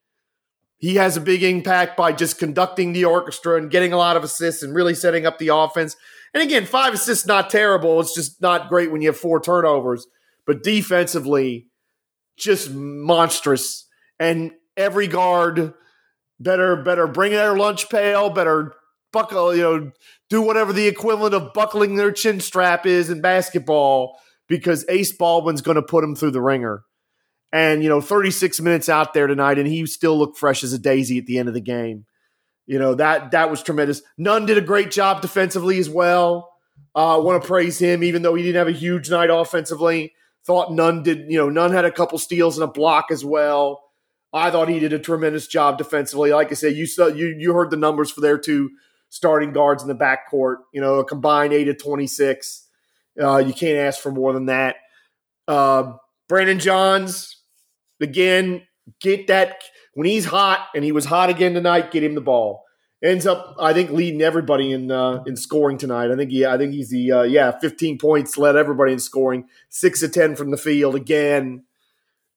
he 0.79 0.97
has 0.97 1.17
a 1.17 1.21
big 1.21 1.43
impact 1.43 1.97
by 1.97 2.13
just 2.13 2.39
conducting 2.39 2.93
the 2.93 3.05
orchestra 3.05 3.57
and 3.57 3.71
getting 3.71 3.93
a 3.93 3.97
lot 3.97 4.17
of 4.17 4.25
assists 4.25 4.63
and 4.63 4.75
really 4.75 4.95
setting 4.95 5.27
up 5.27 5.39
the 5.39 5.49
offense. 5.49 5.97
And 6.35 6.43
again, 6.43 6.67
five 6.67 6.93
assists 6.93 7.27
not 7.27 7.51
terrible. 7.51 7.99
It's 8.01 8.15
just 8.15 8.43
not 8.43 8.69
great 8.69 8.93
when 8.93 9.01
you 9.01 9.09
have 9.09 9.17
four 9.17 9.41
turnovers. 9.41 10.07
But 10.47 10.63
defensively, 10.63 11.69
just 12.37 12.71
monstrous. 12.71 13.87
And 14.21 14.53
every 14.77 15.07
guard 15.09 15.75
better 16.39 16.77
better 16.77 17.07
bring 17.07 17.33
their 17.33 17.57
lunch 17.57 17.89
pail, 17.89 18.31
better 18.31 18.75
buckle, 19.13 19.55
you 19.55 19.63
know, 19.63 19.93
do 20.29 20.43
whatever 20.43 20.73
the 20.73 20.87
equivalent 20.87 21.35
of 21.35 21.53
buckling 21.53 21.97
their 21.97 22.13
chin 22.13 22.41
strap 22.41 22.87
is 22.87 23.11
in 23.11 23.21
basketball 23.21 24.19
because 24.49 24.85
Ace 24.89 25.13
Baldwin's 25.13 25.63
going 25.63 25.77
to 25.77 25.83
put 25.83 26.03
them 26.03 26.15
through 26.15 26.33
the 26.33 26.43
ringer. 26.43 26.83
And, 27.53 27.83
you 27.83 27.89
know, 27.89 28.01
36 28.01 28.61
minutes 28.61 28.89
out 28.89 29.15
there 29.15 29.27
tonight, 29.27 29.59
and 29.59 29.69
he 29.69 29.87
still 29.87 30.19
looked 30.19 30.37
fresh 30.37 30.65
as 30.65 30.73
a 30.73 30.79
daisy 30.79 31.19
at 31.19 31.27
the 31.27 31.39
end 31.39 31.49
of 31.49 31.55
the 31.55 31.61
game. 31.61 32.05
You 32.67 32.81
know, 32.81 32.95
that 32.95 33.31
that 33.31 33.51
was 33.51 33.63
tremendous. 33.63 34.03
Nunn 34.19 34.45
did 34.45 34.59
a 34.59 34.63
great 34.63 34.91
job 34.91 35.23
defensively 35.23 35.79
as 35.79 35.89
well. 35.89 36.53
I 36.95 37.15
uh, 37.15 37.21
want 37.21 37.41
to 37.41 37.47
praise 37.47 37.79
him, 37.79 38.03
even 38.03 38.23
though 38.23 38.35
he 38.35 38.43
didn't 38.43 38.57
have 38.57 38.69
a 38.69 38.73
huge 38.73 39.09
night 39.09 39.31
offensively. 39.31 40.15
Thought 40.45 40.73
Nunn 40.73 41.03
did, 41.03 41.31
you 41.31 41.39
know, 41.39 41.49
Nunn 41.49 41.73
had 41.73 41.85
a 41.85 41.93
couple 41.93 42.19
steals 42.19 42.59
and 42.59 42.65
a 42.65 42.73
block 42.73 43.07
as 43.11 43.25
well. 43.25 43.83
I 44.33 44.51
thought 44.51 44.69
he 44.69 44.81
did 44.81 44.93
a 44.93 44.99
tremendous 44.99 45.47
job 45.47 45.79
defensively. 45.79 46.33
Like 46.33 46.51
I 46.51 46.55
said, 46.55 46.75
you 46.75 46.87
saw 46.87 47.07
you 47.07 47.35
you 47.39 47.53
heard 47.55 47.71
the 47.71 47.77
numbers 47.77 48.11
for 48.11 48.21
their 48.21 48.39
two 48.39 48.71
starting 49.09 49.53
guards 49.53 49.83
in 49.83 49.89
the 49.89 49.95
backcourt. 49.95 50.57
You 50.73 50.81
know, 50.81 50.97
a 50.97 51.05
combined 51.05 51.53
eight 51.53 51.69
of 51.69 51.83
twenty 51.83 52.07
six. 52.07 52.67
Uh, 53.21 53.39
you 53.39 53.55
can't 53.55 53.79
ask 53.79 54.01
for 54.01 54.13
more 54.13 54.33
than 54.33 54.47
that. 54.47 54.77
Uh, 55.49 55.95
Brandon 56.29 56.59
Johns, 56.59 57.41
again, 58.01 58.63
get 59.01 59.29
that 59.29 59.63
when 59.95 60.07
he's 60.07 60.27
hot, 60.27 60.69
and 60.75 60.85
he 60.85 60.93
was 60.93 61.07
hot 61.07 61.31
again 61.31 61.55
tonight. 61.55 61.91
Get 61.91 62.05
him 62.05 62.15
the 62.15 62.21
ball. 62.21 62.65
Ends 63.05 63.27
up, 63.27 63.55
I 63.61 63.73
think, 63.73 63.91
leading 63.91 64.23
everybody 64.23 64.73
in 64.73 64.91
uh, 64.91 65.23
in 65.27 65.37
scoring 65.37 65.79
tonight. 65.79 66.11
I 66.11 66.17
think 66.17 66.31
he, 66.31 66.47
I 66.47 66.57
think 66.57 66.73
he's 66.73 66.91
the 66.91 67.13
uh, 67.13 67.23
yeah, 67.23 67.57
fifteen 67.59 67.99
points 67.99 68.39
led 68.39 68.57
everybody 68.57 68.93
in 68.93 68.99
scoring. 68.99 69.49
Six 69.69 70.03
of 70.03 70.13
ten 70.13 70.35
from 70.35 70.51
the 70.51 70.57
field 70.57 70.95
again. 70.95 71.65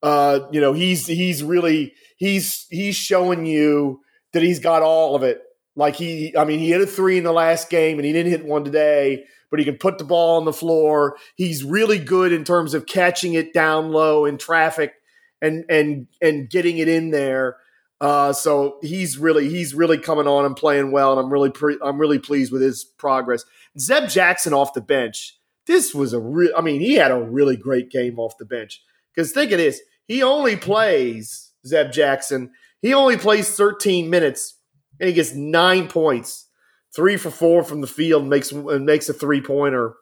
Uh, 0.03 0.41
you 0.51 0.61
know, 0.61 0.73
he's 0.73 1.07
he's 1.07 1.43
really 1.43 1.93
he's 2.17 2.67
he's 2.69 2.95
showing 2.95 3.45
you 3.45 4.01
that 4.33 4.43
he's 4.43 4.59
got 4.59 4.81
all 4.81 5.15
of 5.15 5.23
it. 5.23 5.41
Like 5.79 5.95
he, 5.95 6.35
I 6.37 6.45
mean, 6.45 6.59
he 6.59 6.69
hit 6.69 6.81
a 6.81 6.85
three 6.85 7.17
in 7.17 7.23
the 7.23 7.31
last 7.31 7.69
game, 7.69 7.97
and 7.97 8.05
he 8.05 8.13
didn't 8.13 8.31
hit 8.31 8.45
one 8.45 8.63
today 8.63 9.25
but 9.49 9.57
he 9.57 9.65
can 9.65 9.77
put 9.77 9.97
the 9.97 10.03
ball 10.03 10.37
on 10.37 10.45
the 10.45 10.53
floor. 10.53 11.17
He's 11.35 11.63
really 11.63 11.97
good 11.97 12.31
in 12.31 12.43
terms 12.43 12.73
of 12.75 12.85
catching 12.85 13.33
it 13.33 13.51
down 13.51 13.91
low 13.91 14.25
in 14.25 14.37
traffic 14.37 14.93
and 15.41 15.65
and 15.69 16.07
and 16.21 16.49
getting 16.49 16.77
it 16.77 16.87
in 16.87 17.11
there. 17.11 17.57
Uh, 18.01 18.31
so 18.31 18.77
he's 18.81 19.17
really 19.17 19.49
he's 19.49 19.73
really 19.73 19.97
coming 19.97 20.27
on 20.27 20.45
and 20.45 20.55
playing 20.55 20.91
well, 20.91 21.11
and 21.11 21.19
I'm 21.19 21.31
really 21.31 21.51
pre- 21.51 21.79
I'm 21.83 21.99
really 21.99 22.19
pleased 22.19 22.51
with 22.51 22.61
his 22.61 22.83
progress. 22.83 23.43
Zeb 23.77 24.09
Jackson 24.09 24.53
off 24.53 24.73
the 24.73 24.81
bench. 24.81 25.37
This 25.67 25.93
was 25.93 26.13
a 26.13 26.19
real. 26.19 26.51
I 26.57 26.61
mean, 26.61 26.79
he 26.81 26.95
had 26.95 27.11
a 27.11 27.21
really 27.21 27.57
great 27.57 27.89
game 27.89 28.19
off 28.19 28.37
the 28.37 28.45
bench. 28.45 28.81
Because 29.13 29.31
think 29.31 29.51
of 29.51 29.57
this: 29.57 29.81
he 30.07 30.23
only 30.23 30.55
plays 30.55 31.51
Zeb 31.65 31.91
Jackson. 31.91 32.51
He 32.81 32.93
only 32.93 33.17
plays 33.17 33.53
13 33.53 34.09
minutes, 34.09 34.55
and 34.99 35.07
he 35.07 35.13
gets 35.13 35.33
nine 35.33 35.87
points 35.87 36.47
three 36.95 37.17
for 37.17 37.29
four 37.29 37.63
from 37.63 37.81
the 37.81 37.87
field, 37.87 38.25
makes 38.25 38.51
makes 38.51 39.09
a 39.09 39.13
three 39.13 39.41
pointer, 39.41 39.95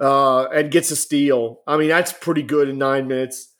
uh, 0.00 0.44
and 0.46 0.70
gets 0.70 0.90
a 0.90 0.96
steal. 0.96 1.60
I 1.66 1.76
mean, 1.76 1.88
that's 1.88 2.12
pretty 2.12 2.42
good 2.42 2.68
in 2.68 2.78
nine 2.78 3.06
minutes 3.06 3.54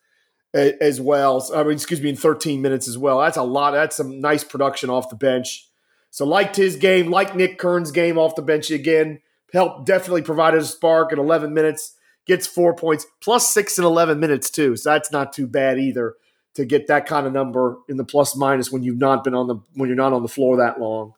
as 0.52 1.00
well. 1.00 1.48
I 1.54 1.62
mean, 1.62 1.72
excuse 1.72 2.00
me, 2.00 2.10
in 2.10 2.16
13 2.16 2.60
minutes 2.60 2.88
as 2.88 2.98
well. 2.98 3.20
That's 3.20 3.36
a 3.36 3.42
lot. 3.42 3.72
That's 3.72 3.96
some 3.96 4.20
nice 4.20 4.42
production 4.42 4.90
off 4.90 5.10
the 5.10 5.16
bench. 5.16 5.68
So 6.10 6.26
liked 6.26 6.56
his 6.56 6.74
game, 6.76 7.10
like 7.10 7.36
Nick 7.36 7.58
Kern's 7.58 7.92
game 7.92 8.18
off 8.18 8.34
the 8.34 8.42
bench 8.42 8.70
again. 8.70 9.20
Helped 9.52 9.86
definitely 9.86 10.22
provided 10.22 10.60
a 10.60 10.64
spark 10.64 11.12
in 11.12 11.18
11 11.18 11.54
minutes. 11.54 11.94
Gets 12.26 12.46
four 12.46 12.74
points 12.74 13.06
plus 13.22 13.48
six 13.48 13.78
in 13.78 13.84
11 13.84 14.18
minutes 14.18 14.50
too. 14.50 14.76
So 14.76 14.90
that's 14.90 15.12
not 15.12 15.32
too 15.32 15.46
bad 15.46 15.78
either 15.78 16.14
to 16.60 16.66
get 16.66 16.86
that 16.88 17.06
kind 17.06 17.26
of 17.26 17.32
number 17.32 17.78
in 17.88 17.96
the 17.96 18.04
plus 18.04 18.36
minus 18.36 18.70
when 18.70 18.82
you've 18.82 18.98
not 18.98 19.24
been 19.24 19.34
on 19.34 19.46
the 19.46 19.56
when 19.74 19.88
you're 19.88 19.96
not 19.96 20.12
on 20.12 20.22
the 20.22 20.28
floor 20.28 20.58
that 20.58 20.80
long. 20.80 21.14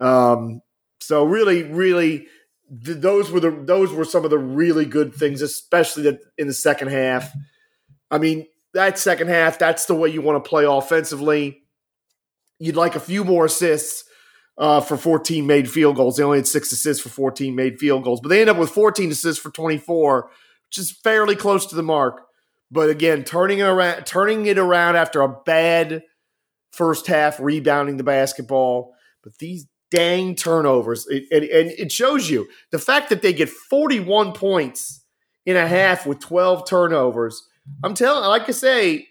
Um, 0.00 0.62
so 1.00 1.24
really, 1.24 1.62
really, 1.62 2.26
th- 2.84 2.98
those 2.98 3.30
were 3.30 3.40
the 3.40 3.50
those 3.50 3.92
were 3.92 4.04
some 4.04 4.24
of 4.24 4.30
the 4.30 4.38
really 4.38 4.84
good 4.84 5.14
things, 5.14 5.42
especially 5.42 6.04
that 6.04 6.20
in 6.38 6.46
the 6.46 6.52
second 6.52 6.88
half. 6.88 7.32
I 8.10 8.18
mean, 8.18 8.46
that 8.74 8.98
second 8.98 9.28
half, 9.28 9.58
that's 9.58 9.86
the 9.86 9.94
way 9.94 10.10
you 10.10 10.22
want 10.22 10.42
to 10.42 10.48
play 10.48 10.64
offensively. 10.64 11.62
You'd 12.58 12.76
like 12.76 12.94
a 12.94 13.00
few 13.00 13.24
more 13.24 13.46
assists 13.46 14.04
uh, 14.58 14.80
for 14.80 14.96
14 14.96 15.46
made 15.46 15.70
field 15.70 15.96
goals. 15.96 16.16
They 16.16 16.24
only 16.24 16.38
had 16.38 16.46
six 16.46 16.72
assists 16.72 17.02
for 17.02 17.08
14 17.08 17.54
made 17.54 17.78
field 17.78 18.04
goals, 18.04 18.20
but 18.20 18.28
they 18.28 18.40
end 18.40 18.50
up 18.50 18.58
with 18.58 18.70
14 18.70 19.10
assists 19.10 19.42
for 19.42 19.50
24, 19.50 20.30
which 20.68 20.78
is 20.78 20.92
fairly 20.92 21.36
close 21.36 21.66
to 21.66 21.74
the 21.74 21.82
mark. 21.82 22.26
But 22.72 22.88
again, 22.88 23.22
turning 23.22 23.58
it 23.58 23.64
around, 23.64 24.06
turning 24.06 24.46
it 24.46 24.56
around 24.58 24.96
after 24.96 25.20
a 25.20 25.28
bad 25.28 26.02
first 26.72 27.06
half, 27.06 27.38
rebounding 27.38 27.98
the 27.98 28.02
basketball. 28.02 28.94
But 29.22 29.36
these 29.38 29.66
dang 29.90 30.34
turnovers. 30.34 31.06
It, 31.08 31.24
and, 31.30 31.44
and 31.44 31.70
it 31.78 31.92
shows 31.92 32.30
you 32.30 32.48
the 32.70 32.78
fact 32.78 33.10
that 33.10 33.20
they 33.20 33.34
get 33.34 33.50
41 33.50 34.32
points 34.32 35.04
in 35.44 35.54
a 35.54 35.68
half 35.68 36.06
with 36.06 36.18
12 36.18 36.66
turnovers. 36.66 37.46
I'm 37.84 37.94
telling, 37.94 38.26
like 38.26 38.48
I 38.48 38.52
say, 38.52 39.08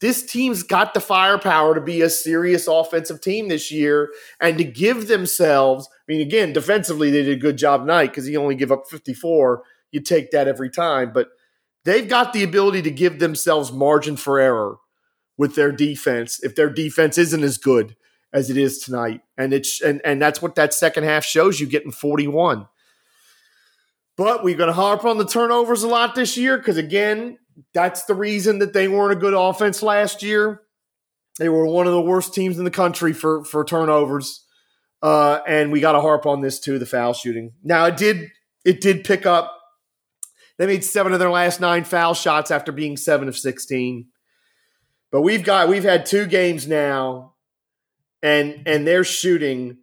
this 0.00 0.22
team's 0.30 0.62
got 0.62 0.92
the 0.92 1.00
firepower 1.00 1.74
to 1.74 1.80
be 1.80 2.02
a 2.02 2.10
serious 2.10 2.68
offensive 2.68 3.22
team 3.22 3.48
this 3.48 3.72
year 3.72 4.12
and 4.40 4.58
to 4.58 4.64
give 4.64 5.08
themselves. 5.08 5.88
I 5.90 6.12
mean, 6.12 6.20
again, 6.20 6.52
defensively, 6.52 7.10
they 7.10 7.22
did 7.22 7.38
a 7.38 7.40
good 7.40 7.56
job 7.56 7.80
tonight 7.80 8.08
because 8.08 8.26
he 8.26 8.36
only 8.36 8.54
give 8.54 8.70
up 8.70 8.84
54. 8.88 9.62
You 9.90 10.00
take 10.00 10.30
that 10.32 10.46
every 10.46 10.70
time, 10.70 11.12
but 11.14 11.28
they've 11.84 12.08
got 12.08 12.32
the 12.32 12.42
ability 12.42 12.82
to 12.82 12.90
give 12.90 13.18
themselves 13.18 13.72
margin 13.72 14.16
for 14.16 14.38
error 14.38 14.78
with 15.36 15.54
their 15.54 15.72
defense 15.72 16.42
if 16.42 16.54
their 16.54 16.70
defense 16.70 17.18
isn't 17.18 17.44
as 17.44 17.58
good 17.58 17.96
as 18.32 18.50
it 18.50 18.56
is 18.56 18.78
tonight. 18.78 19.20
And 19.36 19.52
it's 19.52 19.80
and, 19.80 20.00
and 20.04 20.20
that's 20.20 20.42
what 20.42 20.54
that 20.56 20.74
second 20.74 21.04
half 21.04 21.24
shows 21.24 21.60
you 21.60 21.66
getting 21.66 21.92
41. 21.92 22.66
But 24.16 24.42
we're 24.42 24.56
going 24.56 24.68
to 24.68 24.74
harp 24.74 25.04
on 25.04 25.16
the 25.16 25.24
turnovers 25.24 25.84
a 25.84 25.88
lot 25.88 26.16
this 26.16 26.36
year 26.36 26.58
because, 26.58 26.76
again, 26.76 27.38
that's 27.72 28.04
the 28.04 28.16
reason 28.16 28.58
that 28.58 28.72
they 28.72 28.88
weren't 28.88 29.12
a 29.12 29.20
good 29.20 29.32
offense 29.32 29.80
last 29.80 30.24
year. 30.24 30.62
They 31.38 31.48
were 31.48 31.64
one 31.66 31.86
of 31.86 31.92
the 31.92 32.00
worst 32.00 32.34
teams 32.34 32.58
in 32.58 32.64
the 32.64 32.70
country 32.70 33.12
for, 33.12 33.44
for 33.44 33.64
turnovers. 33.64 34.44
Uh, 35.00 35.38
and 35.46 35.70
we 35.70 35.78
got 35.78 35.92
to 35.92 36.00
harp 36.00 36.26
on 36.26 36.40
this 36.40 36.58
too, 36.58 36.80
the 36.80 36.86
foul 36.86 37.12
shooting. 37.12 37.52
Now, 37.62 37.84
it 37.86 37.96
did 37.96 38.30
it 38.64 38.80
did 38.80 39.04
pick 39.04 39.24
up. 39.24 39.54
They 40.58 40.66
made 40.66 40.84
seven 40.84 41.12
of 41.12 41.18
their 41.18 41.30
last 41.30 41.60
nine 41.60 41.84
foul 41.84 42.14
shots 42.14 42.50
after 42.50 42.72
being 42.72 42.96
seven 42.96 43.28
of 43.28 43.38
16. 43.38 44.08
But 45.10 45.22
we've 45.22 45.44
got 45.44 45.68
we've 45.68 45.84
had 45.84 46.04
two 46.04 46.26
games 46.26 46.66
now 46.66 47.34
and 48.22 48.62
and 48.66 48.86
they're 48.86 49.04
shooting, 49.04 49.78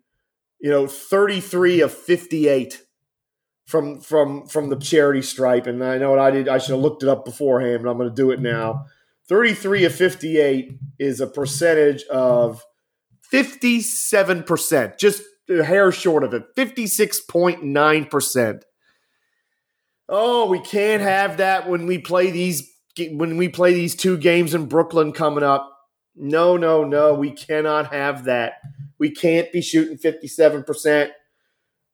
you 0.59 0.69
know, 0.69 0.87
33 0.87 1.81
of 1.81 1.93
58 1.93 2.81
from 3.65 4.01
from 4.01 4.47
from 4.47 4.69
the 4.69 4.75
charity 4.75 5.21
stripe. 5.21 5.67
And 5.67 5.83
I 5.83 5.97
know 5.97 6.11
what 6.11 6.19
I 6.19 6.31
did. 6.31 6.47
I 6.47 6.57
should 6.57 6.71
have 6.71 6.81
looked 6.81 7.03
it 7.03 7.09
up 7.09 7.25
beforehand, 7.25 7.83
but 7.83 7.89
I'm 7.89 7.97
going 7.97 8.09
to 8.09 8.15
do 8.15 8.31
it 8.31 8.41
now. 8.41 8.85
33 9.27 9.85
of 9.85 9.95
58 9.95 10.77
is 10.99 11.19
a 11.19 11.25
percentage 11.25 12.03
of 12.11 12.63
57%, 13.33 14.99
just 14.99 15.23
a 15.49 15.63
hair 15.63 15.91
short 15.91 16.23
of 16.23 16.35
it, 16.35 16.55
56.9%. 16.55 18.61
Oh, 20.07 20.47
we 20.47 20.59
can't 20.59 21.01
have 21.01 21.37
that 21.37 21.67
when 21.67 21.87
we 21.87 21.97
play 21.97 22.31
these 22.31 22.71
when 22.97 23.37
we 23.37 23.49
play 23.49 23.73
these 23.73 23.95
two 23.95 24.17
games 24.17 24.53
in 24.53 24.67
Brooklyn 24.67 25.11
coming 25.11 25.43
up. 25.43 25.71
No, 26.15 26.55
no, 26.55 26.83
no. 26.83 27.13
We 27.13 27.31
cannot 27.31 27.93
have 27.93 28.25
that. 28.25 28.61
We 28.97 29.11
can't 29.11 29.51
be 29.51 29.61
shooting 29.61 29.97
57% 29.97 31.09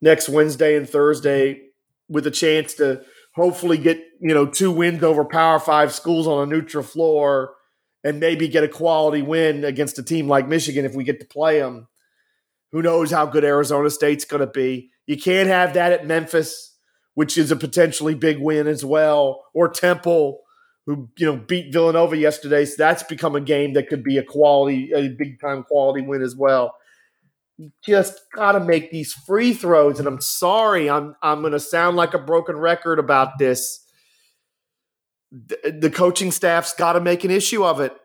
next 0.02 0.30
Wednesday 0.30 0.78
and 0.78 0.88
Thursday 0.88 1.62
with 2.08 2.28
a 2.28 2.32
chance 2.32 2.76
to 2.76 3.02
hopefully 3.34 3.78
get, 3.78 3.98
you 4.20 4.34
know, 4.34 4.46
two 4.46 4.72
wins 4.72 5.04
over 5.04 5.26
Power 5.26 5.60
Five 5.60 5.94
schools 5.94 6.28
on 6.28 6.44
a 6.44 6.46
neutral 6.46 6.84
floor 6.84 7.56
and 8.04 8.20
maybe 8.20 8.48
get 8.48 8.64
a 8.64 8.68
quality 8.68 9.22
win 9.22 9.64
against 9.64 10.00
a 10.00 10.04
team 10.04 10.28
like 10.28 10.48
Michigan 10.48 10.86
if 10.86 10.94
we 10.94 11.04
get 11.04 11.20
to 11.20 11.26
play 11.26 11.60
them. 11.60 11.88
Who 12.72 12.82
knows 12.82 13.12
how 13.12 13.26
good 13.26 13.44
Arizona 13.44 13.90
State's 13.90 14.26
going 14.26 14.42
to 14.42 14.48
be? 14.48 14.92
You 15.06 15.18
can't 15.18 15.50
have 15.50 15.74
that 15.74 15.92
at 15.92 16.08
Memphis, 16.08 16.71
which 17.14 17.38
is 17.38 17.52
a 17.52 17.56
potentially 17.56 18.16
big 18.16 18.40
win 18.40 18.68
as 18.68 18.86
well, 18.86 19.46
or 19.54 19.68
Temple 19.68 20.42
who 20.86 21.10
you 21.18 21.26
know 21.26 21.38
beat 21.38 21.72
Villanova 21.72 22.18
yesterday. 22.18 22.66
So 22.66 22.76
that's 22.78 23.04
become 23.04 23.36
a 23.36 23.42
game 23.42 23.74
that 23.74 23.88
could 23.88 24.04
be 24.04 24.18
a 24.18 24.24
quality, 24.24 24.92
a 24.94 25.10
big 25.10 25.40
time 25.40 25.64
quality 25.64 26.02
win 26.02 26.22
as 26.22 26.36
well. 26.36 26.76
You 27.58 27.72
just 27.86 28.20
got 28.34 28.54
to 28.54 28.60
make 28.60 28.92
these 28.92 29.14
free 29.14 29.54
throws. 29.54 30.00
And 30.00 30.08
I'm 30.08 30.22
sorry, 30.22 30.90
I'm 30.90 31.16
I'm 31.22 31.44
to 31.44 31.60
sound 31.60 31.98
like 31.98 32.14
a 32.14 32.20
broken 32.20 32.58
record 32.58 33.00
about 33.00 33.38
this. 33.38 33.86
The, 35.32 35.78
the 35.80 35.90
coaching 35.90 36.32
staff's 36.32 36.74
got 36.74 36.94
to 36.94 37.00
make 37.00 37.24
an 37.24 37.32
issue 37.32 37.64
of 37.64 37.80
it, 37.80 37.96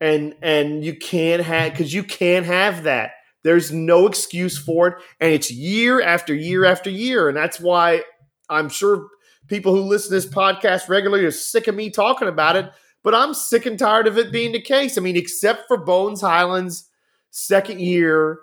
and 0.00 0.34
and 0.42 0.84
you 0.84 0.96
can't 0.96 1.42
have 1.42 1.72
because 1.72 1.92
you 1.92 2.02
can't 2.02 2.46
have 2.46 2.84
that. 2.84 3.12
There's 3.44 3.70
no 3.70 4.06
excuse 4.06 4.56
for 4.56 4.88
it, 4.88 4.94
and 5.20 5.30
it's 5.30 5.50
year 5.50 6.00
after 6.00 6.34
year 6.34 6.64
after 6.64 6.88
year, 6.88 7.28
and 7.28 7.36
that's 7.36 7.60
why 7.60 8.02
I'm 8.48 8.68
sure 8.68 9.08
people 9.48 9.74
who 9.74 9.82
listen 9.82 10.10
to 10.10 10.14
this 10.14 10.26
podcast 10.26 10.88
regularly 10.88 11.24
are 11.24 11.30
sick 11.30 11.66
of 11.66 11.74
me 11.74 11.90
talking 11.90 12.28
about 12.28 12.56
it. 12.56 12.70
But 13.02 13.14
I'm 13.14 13.34
sick 13.34 13.66
and 13.66 13.78
tired 13.78 14.06
of 14.06 14.16
it 14.16 14.32
being 14.32 14.52
the 14.52 14.62
case. 14.62 14.96
I 14.96 15.02
mean, 15.02 15.16
except 15.16 15.68
for 15.68 15.76
Bones 15.76 16.22
Hyland's 16.22 16.88
second 17.30 17.80
year 17.80 18.38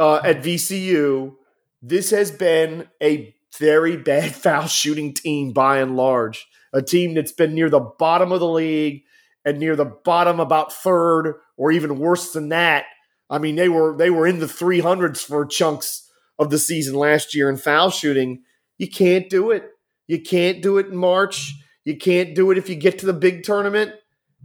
uh, 0.00 0.20
at 0.24 0.42
VCU, 0.42 1.34
this 1.82 2.10
has 2.10 2.30
been 2.30 2.88
a 3.02 3.34
very 3.58 3.96
bad 3.96 4.34
foul 4.34 4.66
shooting 4.66 5.12
team 5.12 5.52
by 5.52 5.78
and 5.78 5.96
large. 5.96 6.46
A 6.72 6.80
team 6.80 7.12
that's 7.14 7.32
been 7.32 7.54
near 7.54 7.68
the 7.68 7.80
bottom 7.80 8.32
of 8.32 8.40
the 8.40 8.48
league 8.48 9.02
and 9.44 9.58
near 9.58 9.76
the 9.76 9.84
bottom 9.84 10.40
about 10.40 10.72
third 10.72 11.34
or 11.58 11.70
even 11.70 11.98
worse 11.98 12.32
than 12.32 12.48
that. 12.48 12.86
I 13.28 13.38
mean, 13.38 13.56
they 13.56 13.68
were 13.68 13.94
they 13.96 14.08
were 14.08 14.26
in 14.26 14.38
the 14.38 14.46
300s 14.46 15.18
for 15.18 15.44
chunks 15.44 16.10
of 16.38 16.50
the 16.50 16.58
season 16.58 16.94
last 16.94 17.34
year 17.34 17.50
in 17.50 17.58
foul 17.58 17.90
shooting. 17.90 18.42
You 18.82 18.90
can't 18.90 19.30
do 19.30 19.52
it. 19.52 19.70
You 20.08 20.20
can't 20.20 20.60
do 20.60 20.78
it 20.78 20.88
in 20.88 20.96
March. 20.96 21.54
You 21.84 21.96
can't 21.96 22.34
do 22.34 22.50
it 22.50 22.58
if 22.58 22.68
you 22.68 22.74
get 22.74 22.98
to 22.98 23.06
the 23.06 23.12
big 23.12 23.44
tournament. 23.44 23.92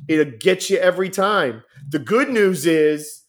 It'll 0.08 0.32
get 0.40 0.70
you 0.70 0.78
every 0.78 1.10
time. 1.10 1.64
The 1.90 1.98
good 1.98 2.30
news 2.30 2.68
is 2.68 3.24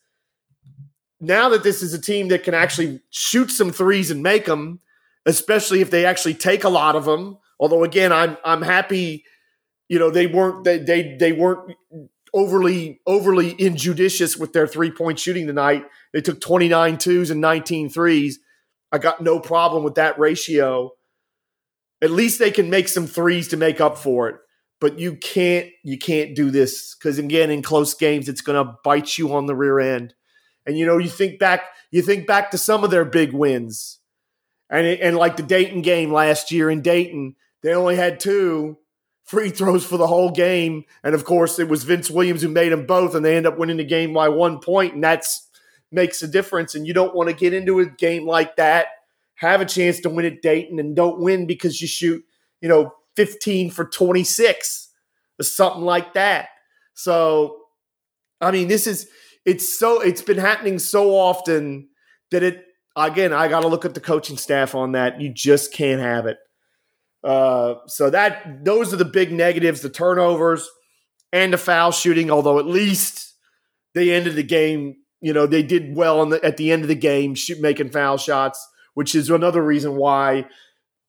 now 1.19 1.49
that 1.49 1.63
this 1.63 1.83
is 1.83 1.95
a 1.95 1.99
team 1.99 2.29
that 2.29 2.45
can 2.45 2.53
actually 2.53 3.01
shoot 3.09 3.51
some 3.51 3.71
threes 3.71 4.11
and 4.11 4.23
make 4.23 4.45
them, 4.45 4.81
especially 5.25 5.81
if 5.81 5.91
they 5.91 6.05
actually 6.05 6.35
take 6.35 6.63
a 6.63 6.69
lot 6.69 6.95
of 6.95 7.07
them. 7.07 7.39
Although 7.59 7.85
again, 7.85 8.13
I'm 8.13 8.37
I'm 8.45 8.61
happy, 8.61 9.25
you 9.89 9.99
know, 9.99 10.11
they 10.11 10.27
weren't 10.27 10.65
they 10.65 10.77
they, 10.77 11.17
they 11.17 11.33
weren't 11.33 11.75
overly 12.35 13.01
overly 13.07 13.59
injudicious 13.59 14.37
with 14.37 14.53
their 14.53 14.67
three 14.67 14.91
point 14.91 15.19
shooting 15.19 15.47
tonight. 15.47 15.87
They 16.13 16.21
took 16.21 16.39
29 16.39 16.99
twos 16.99 17.31
and 17.31 17.41
19 17.41 17.89
threes. 17.89 18.41
I 18.93 18.99
got 18.99 19.23
no 19.23 19.41
problem 19.41 19.85
with 19.85 19.95
that 19.95 20.19
ratio. 20.19 20.93
At 22.01 22.11
least 22.11 22.39
they 22.39 22.51
can 22.51 22.71
make 22.71 22.89
some 22.89 23.07
threes 23.07 23.49
to 23.49 23.57
make 23.57 23.81
up 23.81 23.99
for 23.99 24.29
it. 24.29 24.37
But 24.81 24.99
you 24.99 25.17
can't 25.17 25.67
you 25.83 25.99
can't 25.99 26.37
do 26.37 26.51
this 26.51 26.95
because 26.95 27.19
again 27.19 27.51
in 27.51 27.63
close 27.63 27.95
games 27.95 28.29
it's 28.29 28.41
going 28.41 28.65
to 28.65 28.75
bite 28.85 29.19
you 29.19 29.35
on 29.35 29.47
the 29.47 29.57
rear 29.57 29.81
end. 29.81 30.15
And 30.69 30.77
you 30.77 30.85
know, 30.85 30.99
you 30.99 31.09
think 31.09 31.39
back, 31.39 31.63
you 31.91 32.03
think 32.03 32.27
back 32.27 32.51
to 32.51 32.59
some 32.59 32.85
of 32.85 32.91
their 32.91 33.07
big 33.07 33.33
wins, 33.33 34.01
and 34.69 34.87
it, 34.87 35.01
and 35.01 35.17
like 35.17 35.39
the 35.39 35.43
Dayton 35.43 35.81
game 35.81 36.13
last 36.13 36.53
year 36.53 36.71
in 36.71 36.83
Dayton, 36.83 37.37
they 37.63 37.73
only 37.73 37.97
had 37.97 38.21
two 38.21 38.77
free 39.25 39.49
throws 39.49 39.87
for 39.87 39.97
the 39.97 40.07
whole 40.07 40.31
game, 40.31 40.85
and 41.03 41.15
of 41.15 41.25
course 41.25 41.59
it 41.59 41.69
was 41.69 41.85
Vince 41.85 42.11
Williams 42.11 42.43
who 42.43 42.49
made 42.49 42.71
them 42.71 42.85
both, 42.85 43.15
and 43.15 43.25
they 43.25 43.37
end 43.37 43.47
up 43.47 43.59
winning 43.59 43.79
the 43.79 43.85
game 43.85 44.13
by 44.13 44.29
one 44.29 44.61
point, 44.61 44.95
and 44.95 45.03
that's 45.03 45.49
makes 45.91 46.23
a 46.23 46.29
difference. 46.29 46.75
And 46.75 46.87
you 46.87 46.93
don't 46.93 47.15
want 47.15 47.31
to 47.31 47.35
get 47.35 47.55
into 47.55 47.81
a 47.81 47.87
game 47.87 48.27
like 48.27 48.57
that, 48.57 48.89
have 49.39 49.61
a 49.61 49.65
chance 49.65 50.01
to 50.01 50.11
win 50.11 50.27
at 50.27 50.43
Dayton, 50.43 50.79
and 50.79 50.95
don't 50.95 51.21
win 51.21 51.47
because 51.47 51.81
you 51.81 51.89
shoot, 51.89 52.23
you 52.61 52.69
know, 52.69 52.93
fifteen 53.17 53.71
for 53.71 53.85
twenty 53.85 54.25
six 54.25 54.91
or 55.41 55.45
something 55.45 55.83
like 55.83 56.15
that. 56.15 56.49
So, 56.95 57.57
I 58.41 58.51
mean, 58.51 58.69
this 58.69 58.87
is 58.87 59.09
it's 59.45 59.79
so 59.79 60.01
it's 60.01 60.23
been 60.23 60.39
happening 60.39 60.79
so 60.79 61.11
often 61.11 61.89
that 62.31 62.43
it 62.43 62.65
again 62.97 63.33
I 63.33 63.49
got 63.49 63.61
to 63.61 63.69
look 63.69 63.85
at 63.85 63.95
the 63.95 64.01
coaching 64.01 64.37
staff 64.37 64.75
on 64.75 64.93
that. 64.93 65.21
You 65.21 65.33
just 65.33 65.73
can't 65.73 66.01
have 66.01 66.27
it. 66.27 66.39
Uh, 67.25 67.75
so 67.87 68.11
that 68.11 68.65
those 68.65 68.93
are 68.93 68.97
the 68.97 69.05
big 69.05 69.33
negatives: 69.33 69.81
the 69.81 69.91
turnovers 69.91 70.69
and 71.33 71.53
the 71.53 71.59
foul 71.59 71.93
shooting. 71.93 72.31
Although 72.31 72.59
at 72.59 72.67
least 72.67 73.35
they 73.95 74.13
ended 74.13 74.35
the 74.35 74.43
game. 74.43 74.97
You 75.21 75.33
know 75.33 75.47
they 75.47 75.65
did 75.65 75.97
well 75.97 76.25
the, 76.27 76.45
at 76.45 76.59
the 76.59 76.71
end 76.71 76.83
of 76.83 76.89
the 76.89 76.95
game, 76.95 77.35
shoot, 77.35 77.61
making 77.61 77.91
foul 77.91 78.19
shots, 78.19 78.65
which 78.99 79.15
is 79.15 79.31
another 79.31 79.63
reason 79.63 79.95
why, 79.95 80.45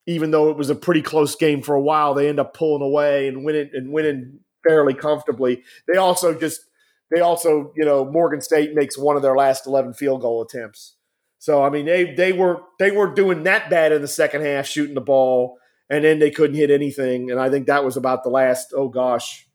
even 0.06 0.30
though 0.30 0.52
it 0.52 0.58
was 0.58 0.70
a 0.70 0.76
pretty 0.76 1.02
close 1.02 1.36
game 1.36 1.60
for 1.60 1.74
a 1.74 1.82
while, 1.82 2.14
they 2.14 2.30
end 2.30 2.40
up 2.40 2.54
pulling 2.54 2.84
away 2.84 3.28
and 3.28 3.44
winning 3.44 3.72
and 3.74 3.92
winning 3.92 4.42
fairly 4.64 4.94
comfortably. 4.94 5.64
They 5.88 5.98
also 5.98 6.40
just 6.40 6.62
they 7.10 7.20
also, 7.20 7.74
you 7.76 7.84
know, 7.84 8.06
Morgan 8.06 8.42
State 8.42 8.76
makes 8.76 8.96
one 8.96 9.16
of 9.16 9.24
their 9.24 9.36
last 9.36 9.66
11 9.66 9.96
field 9.96 10.22
goal 10.22 10.44
attempts. 10.44 10.98
So 11.40 11.64
I 11.64 11.72
mean, 11.72 11.88
they 11.88 12.14
they 12.14 12.32
were 12.32 12.62
they 12.78 12.92
were 12.92 13.12
doing 13.12 13.42
that 13.46 13.72
bad 13.72 13.92
in 13.92 14.04
the 14.04 14.08
second 14.08 14.44
half, 14.44 14.68
shooting 14.68 14.94
the 14.94 15.02
ball, 15.02 15.58
and 15.90 16.04
then 16.06 16.20
they 16.20 16.30
couldn't 16.30 16.58
hit 16.58 16.70
anything. 16.70 17.32
And 17.32 17.40
I 17.40 17.50
think 17.50 17.66
that 17.66 17.84
was 17.84 17.98
about 17.98 18.22
the 18.22 18.30
last. 18.30 18.72
Oh 18.72 18.90
gosh, 18.90 19.48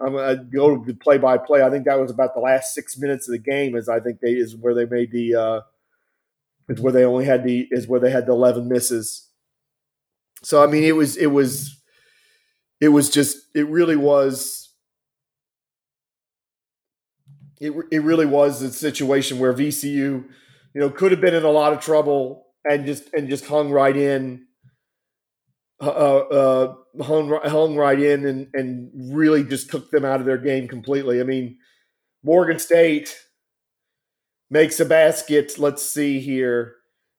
I'm 0.00 0.14
gonna 0.14 0.44
go 0.44 0.82
to 0.82 0.94
play 0.94 1.18
by 1.18 1.36
play. 1.36 1.62
I 1.62 1.68
think 1.68 1.84
that 1.84 2.00
was 2.00 2.10
about 2.10 2.32
the 2.32 2.40
last 2.40 2.72
six 2.72 2.96
minutes 2.96 3.28
of 3.28 3.32
the 3.32 3.50
game. 3.50 3.76
Is 3.76 3.86
I 3.86 4.00
think 4.00 4.20
they 4.20 4.30
is 4.30 4.56
where 4.56 4.72
they 4.74 4.86
made 4.86 5.12
the 5.12 5.34
uh, 5.34 5.60
is 6.68 6.80
where 6.80 6.92
they 6.92 7.04
only 7.04 7.24
had 7.24 7.44
the 7.44 7.66
is 7.70 7.88
where 7.88 8.00
they 8.00 8.10
had 8.10 8.26
the 8.26 8.32
11 8.32 8.68
misses. 8.68 9.28
So 10.42 10.62
I 10.62 10.66
mean, 10.66 10.84
it 10.84 10.96
was 10.96 11.16
it 11.16 11.28
was 11.28 11.80
it 12.80 12.88
was 12.88 13.10
just 13.10 13.36
it 13.54 13.66
really 13.68 13.96
was 13.96 14.70
it, 17.60 17.72
it 17.90 18.02
really 18.02 18.26
was 18.26 18.62
a 18.62 18.72
situation 18.72 19.38
where 19.38 19.52
VCU, 19.52 19.84
you 19.92 20.24
know, 20.74 20.88
could 20.88 21.12
have 21.12 21.20
been 21.20 21.34
in 21.34 21.44
a 21.44 21.50
lot 21.50 21.72
of 21.72 21.80
trouble 21.80 22.46
and 22.64 22.86
just 22.86 23.12
and 23.12 23.28
just 23.28 23.46
hung 23.46 23.70
right 23.70 23.96
in, 23.96 24.46
uh, 25.80 25.84
uh, 25.84 26.74
hung 27.02 27.38
hung 27.44 27.76
right 27.76 28.00
in 28.00 28.26
and 28.26 28.48
and 28.54 29.14
really 29.14 29.44
just 29.44 29.70
took 29.70 29.90
them 29.90 30.04
out 30.04 30.20
of 30.20 30.26
their 30.26 30.38
game 30.38 30.68
completely. 30.68 31.20
I 31.20 31.24
mean, 31.24 31.58
Morgan 32.22 32.58
State 32.58 33.14
makes 34.50 34.80
a 34.80 34.84
basket. 34.84 35.58
Let's 35.58 35.88
see 35.88 36.20
here. 36.20 36.74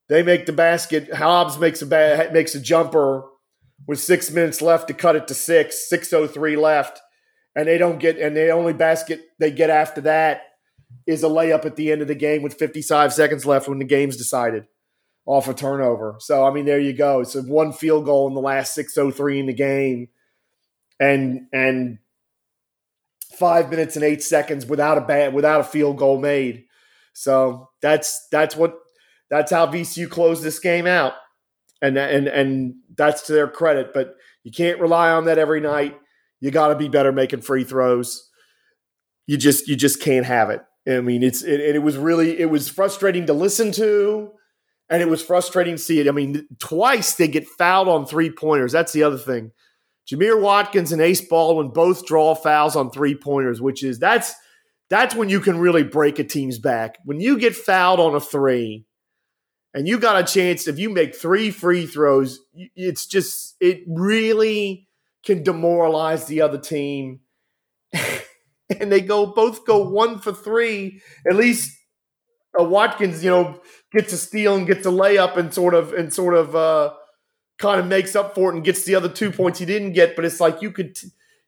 They 0.09 0.23
make 0.23 0.45
the 0.45 0.53
basket. 0.53 1.13
Hobbs 1.13 1.57
makes 1.57 1.81
a 1.81 1.85
ba- 1.85 2.29
makes 2.33 2.53
a 2.55 2.59
jumper 2.59 3.23
with 3.87 3.99
six 3.99 4.29
minutes 4.29 4.61
left 4.61 4.87
to 4.89 4.93
cut 4.93 5.15
it 5.15 5.27
to 5.27 5.33
six. 5.33 5.87
Six 5.89 6.11
oh 6.13 6.27
three 6.27 6.55
left 6.55 7.01
and 7.55 7.67
they 7.67 7.77
don't 7.77 7.99
get 7.99 8.17
and 8.17 8.35
the 8.35 8.49
only 8.49 8.73
basket 8.73 9.21
they 9.39 9.51
get 9.51 9.69
after 9.69 10.01
that 10.01 10.43
is 11.07 11.23
a 11.23 11.27
layup 11.27 11.65
at 11.65 11.75
the 11.75 11.91
end 11.91 12.01
of 12.01 12.07
the 12.07 12.15
game 12.15 12.41
with 12.41 12.53
55 12.53 13.13
seconds 13.13 13.45
left 13.45 13.67
when 13.67 13.79
the 13.79 13.85
game's 13.85 14.17
decided 14.17 14.65
off 15.25 15.47
a 15.47 15.53
turnover. 15.53 16.15
So 16.19 16.45
I 16.45 16.51
mean, 16.51 16.65
there 16.65 16.79
you 16.79 16.93
go. 16.93 17.21
It's 17.21 17.35
a 17.35 17.41
one 17.41 17.73
field 17.73 18.05
goal 18.05 18.27
in 18.27 18.33
the 18.33 18.41
last 18.41 18.75
6:03 18.75 19.39
in 19.39 19.45
the 19.45 19.53
game, 19.53 20.09
and 20.99 21.47
and 21.53 21.99
five 23.37 23.69
minutes 23.69 23.95
and 23.95 24.03
eight 24.03 24.23
seconds 24.23 24.65
without 24.65 24.97
a 24.97 25.01
bad 25.01 25.33
without 25.33 25.61
a 25.61 25.65
field 25.65 25.97
goal 25.97 26.19
made. 26.19 26.65
So 27.13 27.69
that's 27.82 28.28
that's 28.32 28.56
what 28.56 28.76
that's 29.30 29.52
how 29.52 29.67
VCU 29.67 30.10
closed 30.10 30.43
this 30.43 30.60
game 30.60 30.88
out, 30.88 31.13
and 31.82 31.97
and 31.97 32.28
and 32.28 32.76
that's 32.95 33.24
to 33.24 33.34
their 33.34 33.47
credit. 33.47 33.93
But 33.93 34.15
you 34.43 34.52
can't 34.52 34.80
rely 34.80 35.12
on 35.12 35.26
that 35.26 35.38
every 35.38 35.62
night. 35.62 35.97
You 36.39 36.52
got 36.52 36.69
to 36.69 36.76
be 36.76 36.89
better 36.89 37.12
making 37.12 37.41
free 37.41 37.63
throws. 37.63 38.30
You 39.28 39.38
just 39.38 39.67
you 39.67 39.76
just 39.76 40.02
can't 40.02 40.26
have 40.26 40.50
it. 40.50 40.62
I 40.88 41.02
mean, 41.02 41.24
it's 41.24 41.43
it, 41.43 41.60
it 41.60 41.84
was 41.84 41.97
really 41.97 42.39
it 42.39 42.50
was 42.50 42.67
frustrating 42.67 43.28
to 43.28 43.34
listen 43.34 43.71
to, 43.74 44.32
and 44.89 45.02
it 45.02 45.10
was 45.10 45.21
frustrating 45.21 45.76
to 45.76 45.82
see 45.82 46.00
it. 46.00 46.08
I 46.08 46.12
mean, 46.12 46.47
twice 46.60 47.15
they 47.15 47.28
get 47.28 47.47
fouled 47.47 47.88
on 47.88 48.06
three 48.06 48.32
pointers. 48.32 48.71
That's 48.71 48.91
the 48.91 49.04
other 49.04 49.17
thing. 49.17 49.52
Jamir 50.12 50.41
Watkins 50.41 50.91
and 50.91 51.02
Ace 51.02 51.21
Baldwin 51.21 51.69
both 51.69 52.06
draw 52.06 52.36
fouls 52.36 52.76
on 52.76 52.89
three 52.89 53.15
pointers, 53.15 53.62
which 53.62 53.84
is 53.84 54.00
that's 54.00 54.34
that's 54.91 55.15
when 55.15 55.30
you 55.30 55.39
can 55.39 55.58
really 55.58 55.84
break 55.84 56.19
a 56.19 56.23
team's 56.25 56.60
back. 56.60 56.97
When 57.06 57.21
you 57.21 57.39
get 57.39 57.56
fouled 57.56 58.01
on 58.01 58.13
a 58.13 58.19
three, 58.19 58.86
and 59.73 59.88
you 59.88 59.97
got 59.97 60.19
a 60.19 60.32
chance 60.32 60.67
if 60.67 60.77
you 60.77 60.89
make 60.89 61.15
three 61.15 61.49
free 61.49 61.86
throws, 61.88 62.39
it's 62.75 63.06
just 63.06 63.56
it 63.62 63.84
really 63.88 64.89
can 65.25 65.43
demoralize 65.43 66.25
the 66.25 66.41
other 66.41 66.58
team. 66.58 67.21
and 67.93 68.91
they 68.91 68.99
go 68.99 69.27
both 69.27 69.65
go 69.65 69.88
one 69.88 70.19
for 70.19 70.34
three. 70.34 71.01
At 71.25 71.38
least 71.38 71.73
uh, 72.60 72.65
Watkins, 72.65 73.23
you 73.23 73.30
know, 73.30 73.62
gets 73.93 74.12
a 74.12 74.17
steal 74.17 74.58
and 74.58 74.67
gets 74.67 74.86
a 74.86 74.89
layup 74.89 75.38
and 75.38 75.54
sort 75.54 75.73
of 75.73 75.93
and 75.93 76.13
sort 76.13 76.36
of 76.36 76.54
uh, 76.54 76.93
kind 77.60 77.80
of 77.80 77.88
makes 77.88 78.13
up 78.13 78.36
for 78.36 78.51
it 78.51 78.56
and 78.56 78.65
gets 78.65 78.84
the 78.84 78.95
other 78.95 79.08
two 79.08 79.32
points 79.32 79.60
he 79.60 79.65
didn't 79.65 79.93
get. 79.93 80.17
But 80.17 80.25
it's 80.25 80.41
like 80.41 80.62
you 80.62 80.69
could 80.69 80.97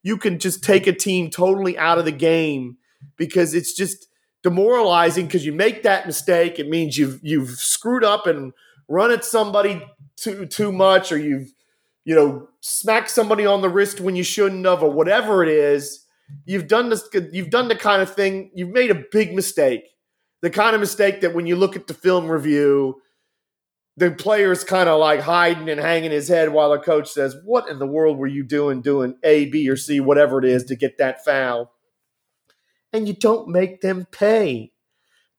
you 0.01 0.15
can 0.15 0.39
just 0.39 0.63
take 0.63 0.88
a 0.88 0.93
team 0.93 1.29
totally 1.29 1.77
out 1.77 1.97
of 1.97 2.06
the 2.06 2.12
game 2.13 2.77
because 3.17 3.53
it's 3.53 3.73
just 3.73 4.07
demoralizing 4.41 5.25
because 5.25 5.45
you 5.45 5.53
make 5.53 5.83
that 5.83 6.05
mistake. 6.05 6.59
It 6.59 6.69
means 6.69 6.97
you've 6.97 7.19
you've 7.21 7.51
screwed 7.51 8.03
up 8.03 8.27
and 8.27 8.53
run 8.87 9.11
at 9.11 9.25
somebody 9.25 9.81
too 10.15 10.45
too 10.45 10.71
much, 10.71 11.11
or 11.11 11.17
you've 11.17 11.51
you 12.05 12.13
know, 12.13 12.49
smack 12.59 13.07
somebody 13.07 13.45
on 13.45 13.61
the 13.61 13.69
wrist 13.69 14.01
when 14.01 14.15
you 14.15 14.23
shouldn't 14.23 14.65
have, 14.65 14.83
or 14.83 14.91
whatever 14.91 15.41
it 15.41 15.47
is, 15.47 16.05
you've 16.45 16.67
done 16.67 16.89
this. 16.89 17.07
You've 17.31 17.49
done 17.49 17.69
the 17.69 17.75
kind 17.75 18.01
of 18.01 18.13
thing. 18.13 18.51
You've 18.53 18.71
made 18.71 18.91
a 18.91 19.03
big 19.11 19.33
mistake 19.33 19.85
the 20.43 20.49
kind 20.49 20.75
of 20.75 20.81
mistake 20.81 21.21
that 21.21 21.33
when 21.33 21.47
you 21.47 21.55
look 21.55 21.77
at 21.77 21.87
the 21.87 21.93
film 21.93 22.29
review, 22.29 23.01
the 23.95 24.11
player's 24.11 24.65
kind 24.65 24.89
of 24.89 24.99
like 24.99 25.21
hiding 25.21 25.69
and 25.69 25.79
hanging 25.79 26.11
his 26.11 26.27
head 26.27 26.51
while 26.51 26.71
the 26.71 26.79
coach 26.79 27.09
says, 27.09 27.33
What 27.45 27.69
in 27.69 27.79
the 27.79 27.87
world 27.87 28.17
were 28.17 28.27
you 28.27 28.43
doing, 28.43 28.81
doing 28.81 29.15
A, 29.23 29.45
B, 29.45 29.69
or 29.69 29.77
C, 29.77 30.01
whatever 30.01 30.39
it 30.39 30.45
is, 30.45 30.65
to 30.65 30.75
get 30.75 30.97
that 30.97 31.23
foul? 31.23 31.71
And 32.93 33.08
you 33.08 33.13
don't 33.13 33.49
make 33.49 33.82
them 33.82 34.08
pay. 34.12 34.71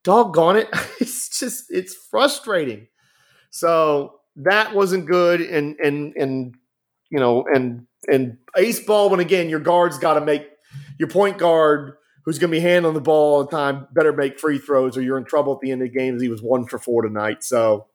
Doggone 0.03 0.57
it. 0.57 0.69
It's 1.01 1.38
just, 1.38 1.64
it's 1.71 1.95
frustrating. 1.95 2.88
So 3.51 4.21
that 4.37 4.75
wasn't 4.75 5.07
good. 5.07 5.40
And, 5.40 5.77
and, 5.81 6.14
and, 6.17 6.55
you 7.11 7.19
know, 7.19 7.45
and, 7.53 7.87
and 8.07 8.38
Ace 8.57 8.81
Baldwin, 8.81 9.21
again, 9.21 9.49
your 9.49 9.61
guard's 9.61 9.99
got 9.99 10.14
to 10.14 10.21
make 10.21 10.49
your 10.99 11.09
point 11.09 11.38
guard 11.38 11.95
who's 12.25 12.38
going 12.38 12.51
to 12.51 12.57
be 12.57 12.61
handling 12.61 12.95
the 12.95 13.01
ball 13.01 13.35
all 13.35 13.45
the 13.45 13.51
time 13.51 13.87
better 13.93 14.12
make 14.12 14.38
free 14.38 14.59
throws 14.59 14.97
or 14.97 15.03
you're 15.03 15.19
in 15.19 15.25
trouble 15.25 15.55
at 15.55 15.61
the 15.61 15.71
end 15.71 15.83
of 15.83 15.88
the 15.88 15.99
games. 15.99 16.23
He 16.23 16.29
was 16.29 16.43
one 16.43 16.67
for 16.67 16.79
four 16.79 17.03
tonight. 17.03 17.45
So 17.45 17.87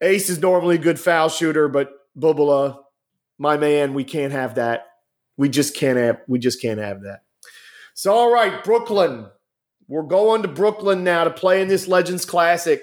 Ace 0.00 0.28
is 0.28 0.40
normally 0.40 0.76
a 0.76 0.78
good 0.78 0.98
foul 0.98 1.28
shooter, 1.28 1.68
but 1.68 1.90
Bubala, 2.18 2.78
my 3.38 3.56
man, 3.56 3.94
we 3.94 4.04
can't 4.04 4.32
have 4.32 4.56
that. 4.56 4.86
We 5.36 5.48
just 5.48 5.76
can't 5.76 5.98
have 5.98 6.20
we 6.26 6.38
just 6.38 6.60
can't 6.60 6.80
have 6.80 7.02
that. 7.02 7.22
So 7.94 8.12
all 8.12 8.32
right, 8.32 8.62
Brooklyn. 8.64 9.26
We're 9.88 10.02
going 10.02 10.42
to 10.42 10.48
Brooklyn 10.48 11.04
now 11.04 11.24
to 11.24 11.30
play 11.30 11.60
in 11.60 11.68
this 11.68 11.86
Legends 11.86 12.24
Classic. 12.24 12.82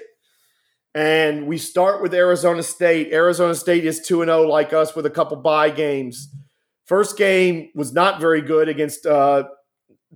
And 0.94 1.46
we 1.46 1.58
start 1.58 2.02
with 2.02 2.14
Arizona 2.14 2.62
State. 2.62 3.12
Arizona 3.12 3.54
State 3.54 3.84
is 3.84 4.00
2 4.00 4.24
0 4.24 4.42
like 4.48 4.72
us 4.72 4.94
with 4.94 5.06
a 5.06 5.10
couple 5.10 5.36
bye 5.36 5.70
games. 5.70 6.28
First 6.84 7.16
game 7.16 7.70
was 7.74 7.92
not 7.92 8.20
very 8.20 8.40
good 8.40 8.68
against 8.68 9.06
uh, 9.06 9.44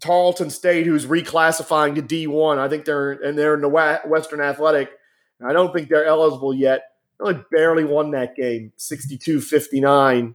Tarleton 0.00 0.50
State, 0.50 0.86
who's 0.86 1.06
reclassifying 1.06 1.94
to 1.94 2.02
D1. 2.02 2.58
I 2.58 2.68
think 2.68 2.84
they're 2.84 3.12
and 3.12 3.38
they're 3.38 3.54
in 3.54 3.60
the 3.60 4.00
Western 4.06 4.40
Athletic. 4.40 4.90
I 5.44 5.52
don't 5.52 5.72
think 5.72 5.88
they're 5.88 6.04
eligible 6.04 6.52
yet. 6.52 6.82
Really 7.18 7.40
barely 7.52 7.84
won 7.84 8.10
that 8.12 8.34
game, 8.34 8.72
62-59. 8.76 10.34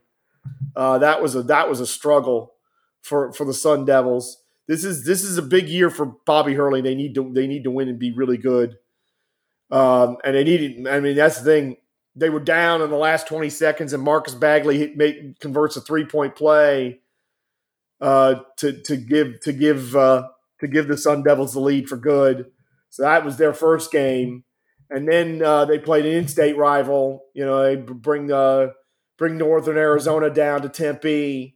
Uh, 0.76 0.98
that 1.00 1.22
was 1.22 1.36
a 1.36 1.44
that 1.44 1.70
was 1.70 1.82
a 1.82 1.88
struggle 1.88 2.54
for 3.02 3.34
for 3.34 3.44
the 3.44 3.54
Sun 3.54 3.86
Devils. 3.86 4.38
This 4.70 4.84
is 4.84 5.04
this 5.04 5.24
is 5.24 5.40
a 5.40 5.42
big 5.42 5.68
year 5.68 5.90
for 5.90 6.06
Bobby 6.28 6.54
Hurley. 6.54 6.82
They 6.82 6.94
need 6.94 7.16
to 7.16 7.34
they 7.34 7.48
need 7.48 7.64
to 7.64 7.72
win 7.72 7.90
and 7.90 7.98
be 7.98 8.12
really 8.12 8.38
good. 8.38 8.78
Um, 9.72 10.18
and 10.24 10.36
they 10.36 10.44
needed. 10.44 10.88
I 10.88 11.00
mean, 11.00 11.16
that's 11.16 11.40
the 11.40 11.44
thing. 11.44 11.78
They 12.16 12.30
were 12.30 12.40
down 12.40 12.84
in 12.84 12.92
the 12.92 12.96
last 12.96 13.28
20 13.28 13.50
seconds, 13.50 13.94
and 13.94 14.04
Marcus 14.04 14.36
Bagley 14.36 14.78
hit, 14.78 14.96
made, 14.96 15.40
converts 15.40 15.76
a 15.76 15.82
three 15.82 16.06
point 16.06 16.36
play 16.36 17.00
uh, 18.00 18.42
to 18.58 18.80
to 18.84 18.96
give 18.96 19.40
to 19.40 19.54
give 19.54 19.96
uh, 19.96 20.28
to 20.60 20.68
give 20.68 20.88
the 20.88 20.98
Sun 20.98 21.24
Devils 21.24 21.54
the 21.54 21.62
lead 21.62 21.90
for 21.90 21.98
good. 21.98 22.52
So 22.92 23.02
that 23.02 23.26
was 23.26 23.38
their 23.38 23.54
first 23.54 23.92
game, 23.92 24.44
and 24.92 25.08
then 25.08 25.42
uh, 25.42 25.66
they 25.66 25.80
played 25.80 26.06
an 26.06 26.14
in-state 26.14 26.58
rival. 26.58 27.24
You 27.34 27.44
know, 27.44 27.64
they 27.64 27.76
bring 27.76 28.28
the 28.28 28.76
bring 29.18 29.40
Northern 29.40 29.78
Arizona 29.78 30.30
down 30.30 30.62
to 30.62 30.70
Tempe. 30.70 31.56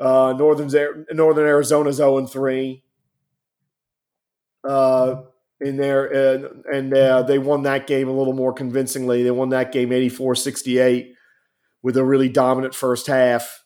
Uh, 0.00 0.34
Northern 0.36 1.06
Northern 1.12 1.46
Arizona's 1.46 1.96
zero 1.96 2.18
and 2.18 2.28
three. 2.28 2.82
Uh, 4.66 5.22
in 5.60 5.76
there, 5.76 6.06
and, 6.06 6.64
and 6.72 6.94
uh, 6.94 7.22
they 7.22 7.38
won 7.38 7.64
that 7.64 7.86
game 7.86 8.08
a 8.08 8.12
little 8.12 8.32
more 8.32 8.52
convincingly. 8.52 9.22
They 9.22 9.30
won 9.30 9.50
that 9.50 9.72
game 9.72 9.90
84-68 9.90 11.12
with 11.82 11.96
a 11.96 12.04
really 12.04 12.28
dominant 12.28 12.74
first 12.74 13.06
half. 13.06 13.62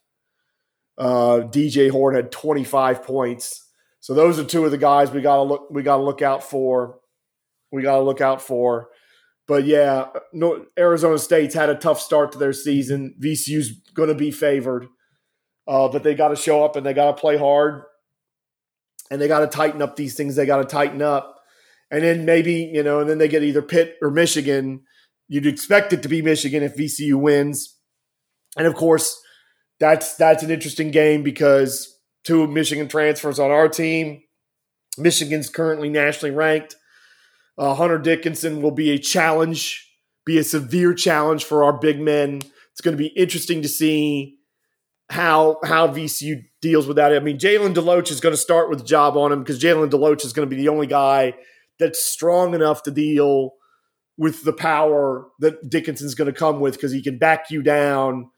Uh, 0.98 1.42
DJ 1.44 1.90
Horne 1.90 2.14
had 2.14 2.32
25 2.32 3.04
points. 3.04 3.64
So 4.00 4.12
those 4.12 4.38
are 4.38 4.44
two 4.44 4.64
of 4.64 4.70
the 4.70 4.78
guys 4.78 5.10
we 5.10 5.22
got 5.22 5.36
to 5.36 5.42
look 5.42 5.70
we 5.70 5.82
got 5.82 5.96
to 5.96 6.02
look 6.02 6.20
out 6.20 6.44
for. 6.44 6.98
We 7.72 7.82
got 7.82 7.96
to 7.96 8.02
look 8.02 8.20
out 8.20 8.42
for. 8.42 8.90
But 9.46 9.64
yeah, 9.64 10.08
Arizona 10.78 11.18
State's 11.18 11.54
had 11.54 11.70
a 11.70 11.74
tough 11.74 12.00
start 12.00 12.32
to 12.32 12.38
their 12.38 12.52
season. 12.52 13.14
VCU's 13.20 13.70
going 13.94 14.08
to 14.08 14.14
be 14.14 14.30
favored, 14.30 14.86
uh, 15.66 15.88
but 15.88 16.02
they 16.02 16.14
got 16.14 16.28
to 16.28 16.36
show 16.36 16.64
up 16.64 16.76
and 16.76 16.84
they 16.84 16.94
got 16.94 17.16
to 17.16 17.20
play 17.20 17.36
hard, 17.36 17.82
and 19.10 19.20
they 19.20 19.28
got 19.28 19.40
to 19.40 19.46
tighten 19.46 19.82
up 19.82 19.96
these 19.96 20.14
things. 20.16 20.36
They 20.36 20.46
got 20.46 20.58
to 20.58 20.64
tighten 20.64 21.02
up, 21.02 21.40
and 21.90 22.02
then 22.02 22.24
maybe 22.24 22.70
you 22.72 22.82
know, 22.82 23.00
and 23.00 23.08
then 23.08 23.18
they 23.18 23.28
get 23.28 23.42
either 23.42 23.62
Pitt 23.62 23.96
or 24.02 24.10
Michigan. 24.10 24.82
You'd 25.28 25.46
expect 25.46 25.92
it 25.92 26.02
to 26.02 26.08
be 26.08 26.22
Michigan 26.22 26.62
if 26.62 26.76
VCU 26.76 27.14
wins, 27.14 27.78
and 28.56 28.66
of 28.66 28.74
course, 28.74 29.20
that's 29.80 30.16
that's 30.16 30.42
an 30.42 30.50
interesting 30.50 30.90
game 30.90 31.22
because 31.22 31.98
two 32.24 32.46
Michigan 32.46 32.88
transfers 32.88 33.38
on 33.38 33.50
our 33.50 33.68
team. 33.68 34.22
Michigan's 34.98 35.48
currently 35.48 35.88
nationally 35.88 36.34
ranked. 36.34 36.76
Uh, 37.56 37.74
Hunter 37.74 37.98
Dickinson 37.98 38.62
will 38.62 38.70
be 38.70 38.90
a 38.90 38.98
challenge, 38.98 39.88
be 40.24 40.38
a 40.38 40.44
severe 40.44 40.94
challenge 40.94 41.44
for 41.44 41.64
our 41.64 41.72
big 41.72 42.00
men. 42.00 42.42
It's 42.72 42.80
going 42.80 42.96
to 42.96 43.02
be 43.02 43.08
interesting 43.08 43.62
to 43.62 43.68
see 43.68 44.38
how 45.10 45.58
how 45.64 45.88
VCU 45.88 46.44
deals 46.62 46.86
with 46.86 46.96
that. 46.96 47.14
I 47.14 47.20
mean, 47.20 47.38
Jalen 47.38 47.74
Deloach 47.74 48.10
is 48.10 48.20
going 48.20 48.32
to 48.32 48.40
start 48.40 48.70
with 48.70 48.80
a 48.80 48.84
job 48.84 49.16
on 49.16 49.32
him 49.32 49.40
because 49.40 49.62
Jalen 49.62 49.90
Deloach 49.90 50.24
is 50.24 50.32
going 50.32 50.48
to 50.48 50.54
be 50.54 50.60
the 50.60 50.68
only 50.68 50.86
guy 50.86 51.34
that's 51.78 52.02
strong 52.02 52.54
enough 52.54 52.82
to 52.84 52.90
deal 52.90 53.52
with 54.16 54.44
the 54.44 54.52
power 54.52 55.26
that 55.40 55.68
Dickinson's 55.68 56.14
going 56.14 56.32
to 56.32 56.38
come 56.38 56.60
with 56.60 56.74
because 56.74 56.92
he 56.92 57.02
can 57.02 57.18
back 57.18 57.50
you 57.50 57.62
down 57.62 58.30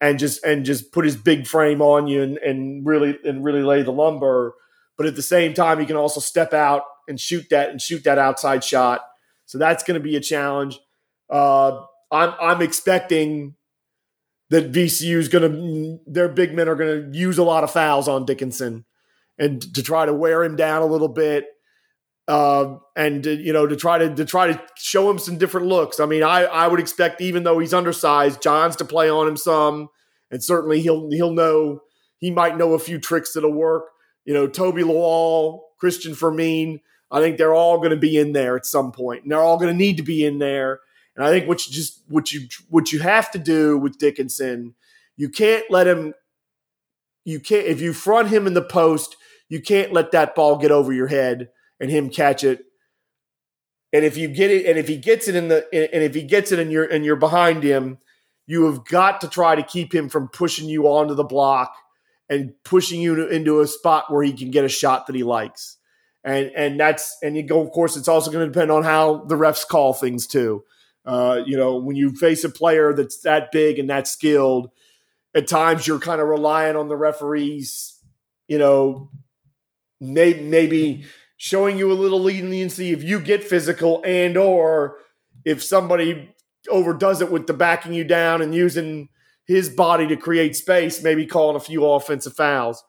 and 0.00 0.18
just 0.18 0.44
and 0.44 0.64
just 0.64 0.92
put 0.92 1.04
his 1.04 1.16
big 1.16 1.46
frame 1.46 1.80
on 1.80 2.06
you 2.06 2.22
and, 2.22 2.38
and 2.38 2.86
really 2.86 3.18
and 3.24 3.44
really 3.44 3.62
lay 3.62 3.82
the 3.82 3.92
lumber. 3.92 4.54
But 4.96 5.06
at 5.06 5.16
the 5.16 5.22
same 5.22 5.54
time, 5.54 5.80
he 5.80 5.86
can 5.86 5.96
also 5.96 6.20
step 6.20 6.52
out 6.52 6.82
and 7.08 7.18
shoot 7.18 7.46
that 7.50 7.70
and 7.70 7.80
shoot 7.80 8.04
that 8.04 8.18
outside 8.18 8.62
shot. 8.62 9.02
So 9.46 9.58
that's 9.58 9.82
going 9.82 9.98
to 9.98 10.04
be 10.04 10.16
a 10.16 10.20
challenge. 10.20 10.78
Uh, 11.30 11.82
I'm 12.10 12.34
I'm 12.40 12.62
expecting 12.62 13.54
that 14.50 14.72
VCU 14.72 15.16
is 15.16 15.28
going 15.28 15.50
to 15.50 15.98
their 16.06 16.28
big 16.28 16.52
men 16.52 16.68
are 16.68 16.74
going 16.74 17.12
to 17.12 17.18
use 17.18 17.38
a 17.38 17.44
lot 17.44 17.64
of 17.64 17.70
fouls 17.70 18.08
on 18.08 18.26
Dickinson 18.26 18.84
and 19.38 19.62
to 19.74 19.82
try 19.82 20.04
to 20.04 20.12
wear 20.12 20.44
him 20.44 20.56
down 20.56 20.82
a 20.82 20.86
little 20.86 21.08
bit. 21.08 21.46
Uh, 22.28 22.76
and 22.94 23.24
to, 23.24 23.34
you 23.34 23.52
know 23.52 23.66
to 23.66 23.74
try 23.74 23.98
to 23.98 24.14
to 24.14 24.24
try 24.24 24.46
to 24.46 24.62
show 24.76 25.10
him 25.10 25.18
some 25.18 25.36
different 25.36 25.66
looks. 25.66 25.98
I 25.98 26.06
mean, 26.06 26.22
I 26.22 26.44
I 26.44 26.68
would 26.68 26.78
expect 26.78 27.20
even 27.20 27.42
though 27.42 27.58
he's 27.58 27.74
undersized, 27.74 28.40
Johns 28.40 28.76
to 28.76 28.84
play 28.84 29.10
on 29.10 29.26
him 29.26 29.36
some, 29.36 29.88
and 30.30 30.44
certainly 30.44 30.80
he'll 30.80 31.10
he'll 31.10 31.32
know 31.32 31.80
he 32.18 32.30
might 32.30 32.56
know 32.56 32.74
a 32.74 32.78
few 32.78 33.00
tricks 33.00 33.32
that'll 33.32 33.52
work. 33.52 33.86
You 34.24 34.34
know, 34.34 34.46
Toby 34.46 34.82
Lawal, 34.82 35.60
Christian 35.80 36.14
Fermin, 36.14 36.80
I 37.10 37.20
think 37.20 37.36
they're 37.36 37.54
all 37.54 37.78
going 37.78 37.90
to 37.90 37.96
be 37.96 38.16
in 38.16 38.32
there 38.32 38.56
at 38.56 38.66
some 38.66 38.92
point, 38.92 39.24
and 39.24 39.32
they're 39.32 39.40
all 39.40 39.58
going 39.58 39.72
to 39.72 39.76
need 39.76 39.96
to 39.96 40.04
be 40.04 40.24
in 40.24 40.38
there. 40.38 40.80
And 41.16 41.24
I 41.24 41.30
think 41.30 41.48
what 41.48 41.66
you 41.66 41.72
just 41.72 42.02
what 42.08 42.32
you 42.32 42.48
what 42.68 42.92
you 42.92 43.00
have 43.00 43.30
to 43.32 43.38
do 43.38 43.76
with 43.76 43.98
Dickinson, 43.98 44.74
you 45.16 45.28
can't 45.28 45.64
let 45.70 45.86
him. 45.86 46.14
You 47.24 47.40
can't 47.40 47.66
if 47.66 47.80
you 47.80 47.92
front 47.92 48.28
him 48.28 48.46
in 48.46 48.54
the 48.54 48.62
post, 48.62 49.16
you 49.48 49.60
can't 49.60 49.92
let 49.92 50.12
that 50.12 50.34
ball 50.34 50.56
get 50.56 50.70
over 50.70 50.92
your 50.92 51.08
head 51.08 51.50
and 51.78 51.90
him 51.90 52.10
catch 52.10 52.44
it. 52.44 52.64
And 53.92 54.04
if 54.04 54.16
you 54.16 54.28
get 54.28 54.50
it, 54.50 54.66
and 54.66 54.78
if 54.78 54.86
he 54.86 54.96
gets 54.96 55.26
it 55.26 55.34
in 55.34 55.48
the, 55.48 55.66
and 55.72 56.02
if 56.02 56.14
he 56.14 56.22
gets 56.22 56.52
it 56.52 56.58
and 56.58 56.70
you're 56.70 56.84
and 56.84 57.04
you're 57.04 57.16
behind 57.16 57.62
him, 57.62 57.98
you 58.46 58.64
have 58.66 58.84
got 58.84 59.20
to 59.22 59.28
try 59.28 59.56
to 59.56 59.62
keep 59.62 59.94
him 59.94 60.08
from 60.08 60.28
pushing 60.28 60.68
you 60.68 60.86
onto 60.86 61.14
the 61.14 61.24
block 61.24 61.74
and 62.28 62.52
pushing 62.64 63.00
you 63.00 63.26
into 63.26 63.60
a 63.60 63.66
spot 63.66 64.04
where 64.08 64.22
he 64.22 64.32
can 64.32 64.52
get 64.52 64.64
a 64.64 64.68
shot 64.68 65.06
that 65.06 65.16
he 65.16 65.24
likes. 65.24 65.76
And 66.22 66.52
and 66.54 66.78
that's 66.78 67.16
and 67.22 67.36
you 67.36 67.42
go. 67.42 67.60
Of 67.60 67.72
course, 67.72 67.96
it's 67.96 68.08
also 68.08 68.30
going 68.30 68.46
to 68.46 68.52
depend 68.52 68.70
on 68.70 68.84
how 68.84 69.24
the 69.24 69.34
refs 69.34 69.66
call 69.66 69.92
things 69.92 70.26
too. 70.26 70.62
Uh, 71.04 71.42
you 71.46 71.56
know, 71.56 71.76
when 71.76 71.96
you 71.96 72.12
face 72.12 72.44
a 72.44 72.50
player 72.50 72.92
that's 72.92 73.20
that 73.20 73.50
big 73.52 73.78
and 73.78 73.88
that 73.88 74.06
skilled, 74.06 74.70
at 75.34 75.48
times 75.48 75.86
you're 75.86 75.98
kind 75.98 76.20
of 76.20 76.28
relying 76.28 76.76
on 76.76 76.88
the 76.88 76.96
referees. 76.96 77.98
You 78.48 78.58
know, 78.58 79.10
maybe 80.00 80.42
maybe 80.42 81.04
showing 81.36 81.78
you 81.78 81.90
a 81.90 81.94
little 81.94 82.20
leniency 82.20 82.90
if 82.90 83.02
you 83.02 83.20
get 83.20 83.44
physical 83.44 84.02
and 84.04 84.36
or 84.36 84.98
if 85.44 85.62
somebody 85.62 86.34
overdoes 86.68 87.22
it 87.22 87.30
with 87.30 87.46
the 87.46 87.54
backing 87.54 87.94
you 87.94 88.04
down 88.04 88.42
and 88.42 88.54
using 88.54 89.08
his 89.46 89.70
body 89.70 90.06
to 90.06 90.16
create 90.16 90.54
space, 90.54 91.02
maybe 91.02 91.26
calling 91.26 91.56
a 91.56 91.60
few 91.60 91.84
offensive 91.84 92.34
fouls. 92.34 92.84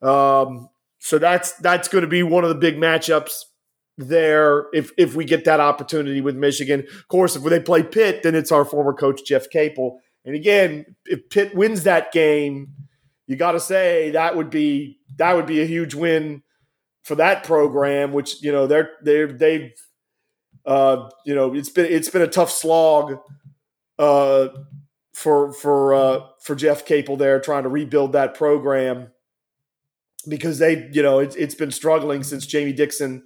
Um, 0.00 0.70
so 0.98 1.18
that's 1.18 1.52
that's 1.54 1.88
going 1.88 2.02
to 2.02 2.08
be 2.08 2.22
one 2.22 2.42
of 2.44 2.48
the 2.48 2.56
big 2.56 2.76
matchups 2.76 3.44
there 4.00 4.66
if 4.72 4.92
if 4.96 5.14
we 5.14 5.24
get 5.24 5.44
that 5.44 5.60
opportunity 5.60 6.20
with 6.20 6.36
Michigan. 6.36 6.80
Of 6.80 7.08
course, 7.08 7.36
if 7.36 7.42
they 7.42 7.60
play 7.60 7.82
Pitt, 7.82 8.22
then 8.22 8.34
it's 8.34 8.52
our 8.52 8.64
former 8.64 8.92
coach 8.92 9.24
Jeff 9.24 9.48
Capel. 9.50 10.00
And 10.24 10.34
again, 10.34 10.96
if 11.06 11.28
Pitt 11.30 11.54
wins 11.54 11.84
that 11.84 12.12
game, 12.12 12.74
you 13.26 13.36
got 13.36 13.52
to 13.52 13.60
say 13.60 14.10
that 14.10 14.36
would 14.36 14.50
be 14.50 14.98
that 15.16 15.36
would 15.36 15.46
be 15.46 15.62
a 15.62 15.66
huge 15.66 15.94
win 15.94 16.42
for 17.02 17.14
that 17.16 17.44
program, 17.44 18.12
which 18.12 18.42
you 18.42 18.52
know 18.52 18.66
they're 18.66 18.90
they 19.02 19.24
they've 19.24 19.72
uh, 20.66 21.08
you 21.24 21.34
know 21.34 21.54
it's 21.54 21.70
been 21.70 21.86
it's 21.86 22.08
been 22.08 22.22
a 22.22 22.26
tough 22.26 22.50
slog 22.50 23.18
uh, 23.98 24.48
for 25.12 25.52
for 25.52 25.94
uh, 25.94 26.20
for 26.40 26.54
Jeff 26.54 26.84
Capel 26.84 27.16
there 27.16 27.40
trying 27.40 27.62
to 27.62 27.68
rebuild 27.68 28.12
that 28.12 28.34
program 28.34 29.08
because 30.28 30.58
they 30.58 30.88
you 30.92 31.02
know 31.02 31.18
it's 31.18 31.36
it's 31.36 31.54
been 31.54 31.70
struggling 31.70 32.22
since 32.22 32.46
Jamie 32.46 32.72
Dixon 32.72 33.24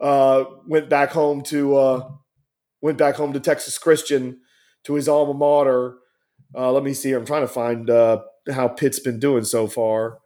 uh, 0.00 0.44
went 0.66 0.88
back 0.88 1.10
home 1.10 1.42
to 1.44 1.76
uh, 1.76 2.08
went 2.80 2.98
back 2.98 3.16
home 3.16 3.32
to 3.32 3.40
Texas 3.40 3.78
Christian 3.78 4.40
to 4.84 4.94
his 4.94 5.08
alma 5.08 5.34
mater. 5.34 5.96
Uh, 6.56 6.70
let 6.72 6.84
me 6.84 6.94
see. 6.94 7.12
I'm 7.12 7.26
trying 7.26 7.42
to 7.42 7.48
find 7.48 7.90
uh, 7.90 8.22
how 8.52 8.68
Pitt's 8.68 9.00
been 9.00 9.18
doing 9.18 9.44
so 9.44 9.66
far. 9.66 10.18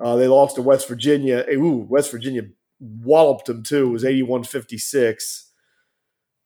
Uh, 0.00 0.16
they 0.16 0.28
lost 0.28 0.56
to 0.56 0.62
West 0.62 0.88
Virginia. 0.88 1.44
Ooh, 1.50 1.86
West 1.88 2.10
Virginia 2.10 2.42
walloped 2.80 3.46
them 3.46 3.62
too. 3.62 3.88
It 3.88 3.92
was 3.92 4.04
81 4.04 4.44
56. 4.44 5.50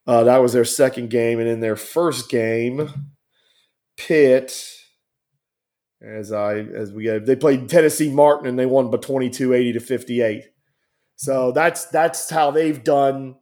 Uh, 0.07 0.23
that 0.23 0.37
was 0.37 0.53
their 0.53 0.65
second 0.65 1.09
game. 1.09 1.39
And 1.39 1.47
in 1.47 1.59
their 1.59 1.75
first 1.75 2.29
game, 2.29 2.89
Pitt, 3.97 4.57
as 6.01 6.31
I 6.31 6.59
as 6.59 6.91
we 6.93 7.07
they 7.19 7.35
played 7.35 7.67
Tennessee 7.67 8.09
Martin 8.09 8.47
and 8.47 8.57
they 8.57 8.65
won 8.65 8.89
by 8.89 8.97
22 8.97 9.53
80 9.53 9.73
to 9.73 9.79
58. 9.79 10.43
So 11.19 11.51
that's 11.51 11.83
that's 11.87 12.29
how 12.29 12.49
they've 12.49 12.81
done. 12.81 13.35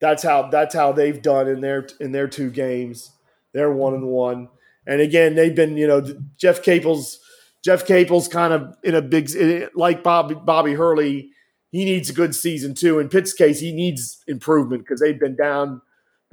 That's 0.00 0.24
how 0.24 0.48
that's 0.48 0.74
how 0.74 0.90
they've 0.90 1.22
done 1.22 1.46
in 1.46 1.60
their 1.60 1.86
in 2.00 2.10
their 2.10 2.26
two 2.26 2.50
games. 2.50 3.12
They're 3.54 3.70
one 3.70 3.94
and 3.94 4.08
one. 4.08 4.48
And 4.84 5.00
again, 5.00 5.36
they've 5.36 5.54
been 5.54 5.76
you 5.76 5.86
know 5.86 6.04
Jeff 6.36 6.60
Capel's 6.60 7.20
Jeff 7.64 7.86
Capel's 7.86 8.26
kind 8.26 8.52
of 8.52 8.74
in 8.82 8.96
a 8.96 9.00
big 9.00 9.30
like 9.76 10.02
Bobby 10.02 10.34
Bobby 10.34 10.74
Hurley. 10.74 11.30
He 11.70 11.84
needs 11.84 12.10
a 12.10 12.12
good 12.12 12.34
season 12.34 12.74
too. 12.74 12.98
In 12.98 13.08
Pitt's 13.08 13.32
case, 13.32 13.60
he 13.60 13.70
needs 13.70 14.24
improvement 14.26 14.82
because 14.82 14.98
they've 14.98 15.20
been 15.20 15.36
down 15.36 15.80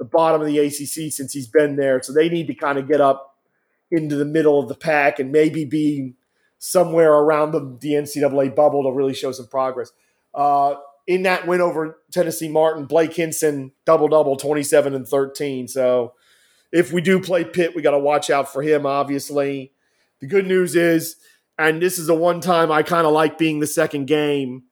the 0.00 0.04
bottom 0.04 0.40
of 0.40 0.48
the 0.48 0.58
ACC 0.58 1.12
since 1.12 1.32
he's 1.32 1.46
been 1.46 1.76
there. 1.76 2.02
So 2.02 2.12
they 2.12 2.28
need 2.28 2.48
to 2.48 2.54
kind 2.54 2.76
of 2.76 2.88
get 2.88 3.00
up 3.00 3.36
into 3.92 4.16
the 4.16 4.24
middle 4.24 4.58
of 4.58 4.68
the 4.68 4.74
pack 4.74 5.20
and 5.20 5.30
maybe 5.30 5.64
be 5.64 6.14
somewhere 6.58 7.12
around 7.12 7.52
the, 7.52 7.78
the 7.80 7.92
NCAA 7.92 8.56
bubble 8.56 8.82
to 8.82 8.90
really 8.90 9.14
show 9.14 9.30
some 9.30 9.46
progress. 9.46 9.92
Uh, 10.36 10.76
in 11.06 11.22
that 11.22 11.46
win 11.46 11.60
over 11.60 11.98
Tennessee 12.12 12.48
Martin, 12.48 12.84
Blake 12.84 13.14
Hinson 13.14 13.72
double 13.84 14.08
double, 14.08 14.36
twenty 14.36 14.62
seven 14.62 14.94
and 14.94 15.08
thirteen. 15.08 15.66
So 15.66 16.14
if 16.72 16.92
we 16.92 17.00
do 17.00 17.20
play 17.20 17.44
Pitt, 17.44 17.74
we 17.74 17.82
got 17.82 17.92
to 17.92 17.98
watch 17.98 18.28
out 18.28 18.52
for 18.52 18.62
him. 18.62 18.86
Obviously, 18.86 19.72
the 20.20 20.26
good 20.26 20.46
news 20.46 20.76
is, 20.76 21.16
and 21.58 21.80
this 21.80 21.98
is 21.98 22.06
the 22.06 22.14
one 22.14 22.40
time 22.40 22.70
I 22.70 22.82
kind 22.82 23.06
of 23.06 23.12
like 23.12 23.38
being 23.38 23.60
the 23.60 23.66
second 23.66 24.06
game 24.06 24.64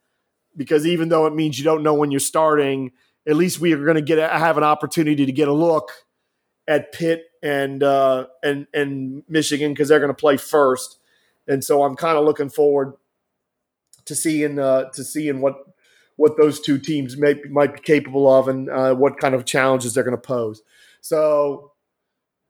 because 0.57 0.87
even 0.87 1.09
though 1.09 1.27
it 1.27 1.35
means 1.35 1.59
you 1.59 1.65
don't 1.65 1.83
know 1.83 1.95
when 1.95 2.11
you're 2.11 2.21
starting, 2.21 2.93
at 3.27 3.37
least 3.37 3.61
we 3.61 3.73
are 3.73 3.85
going 3.85 3.97
to 3.97 4.03
get 4.03 4.19
a, 4.19 4.29
have 4.29 4.57
an 4.59 4.65
opportunity 4.65 5.27
to 5.27 5.33
get 5.33 5.49
a 5.49 5.53
look 5.53 5.91
at 6.67 6.93
Pitt 6.93 7.25
and 7.43 7.83
uh, 7.83 8.27
and 8.43 8.67
and 8.73 9.23
Michigan 9.29 9.73
because 9.73 9.89
they're 9.89 9.99
going 9.99 10.09
to 10.09 10.15
play 10.15 10.37
first, 10.37 10.99
and 11.47 11.63
so 11.63 11.83
I'm 11.83 11.97
kind 11.97 12.17
of 12.17 12.25
looking 12.25 12.51
forward 12.51 12.95
to 14.07 14.15
seeing 14.15 14.59
uh, 14.59 14.91
to 14.91 15.05
seeing 15.05 15.41
what 15.41 15.57
what 16.17 16.37
those 16.37 16.61
two 16.61 16.79
teams 16.79 17.17
may, 17.17 17.35
might 17.51 17.75
be 17.75 17.81
capable 17.81 18.33
of 18.33 18.49
and 18.49 18.71
uh, 18.71 18.95
what 18.95 19.19
kind 19.19 19.35
of 19.35 19.45
challenges 19.45 19.95
they're 19.95 20.05
going 20.05 20.17
to 20.17 20.21
pose. 20.21 20.63
So, 21.01 21.73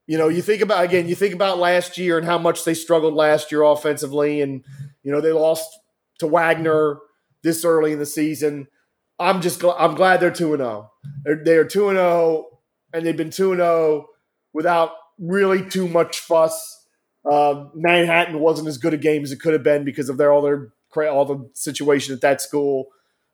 you 0.07 0.19
know, 0.19 0.29
you 0.29 0.43
think 0.43 0.61
about 0.61 0.85
again, 0.85 1.09
you 1.09 1.15
think 1.15 1.35
about 1.35 1.59
last 1.59 1.97
year 1.97 2.19
and 2.19 2.27
how 2.27 2.39
much 2.39 2.65
they 2.65 2.75
struggled 2.75 3.15
last 3.15 3.51
year 3.51 3.63
offensively, 3.63 4.41
and 4.41 4.65
you 5.03 5.11
know 5.11 5.21
they 5.21 5.33
lost 5.33 5.69
to 6.19 6.27
Wagner 6.27 6.99
this 7.43 7.65
early 7.65 7.93
in 7.93 7.99
the 7.99 8.07
season. 8.07 8.69
I'm 9.19 9.41
just 9.41 9.65
I'm 9.65 9.95
glad 9.95 10.21
they're 10.21 10.31
two 10.31 10.53
and 10.53 10.61
zero. 10.61 10.91
Oh. 11.27 11.37
They're 11.45 11.65
two 11.65 11.89
and 11.89 11.97
zero, 11.97 12.07
oh, 12.07 12.61
and 12.93 13.07
they've 13.07 13.17
been 13.17 13.31
two 13.31 13.53
and 13.53 13.61
zero 13.61 13.69
oh 13.69 14.07
without 14.53 14.91
really 15.19 15.65
too 15.65 15.89
much 15.89 16.21
fuss. 16.21 16.87
Uh, 17.31 17.67
Manhattan 17.75 18.39
wasn't 18.41 18.69
as 18.69 18.77
good 18.77 18.93
a 18.93 18.99
game 18.99 19.23
as 19.23 19.33
it 19.33 19.41
could 19.41 19.55
have 19.55 19.63
been 19.63 19.85
because 19.85 20.11
of 20.11 20.19
their 20.19 20.33
all 20.33 20.43
their 20.43 20.73
all 20.97 21.25
the 21.25 21.51
situation 21.55 22.15
at 22.15 22.21
that 22.21 22.41
school. 22.41 22.89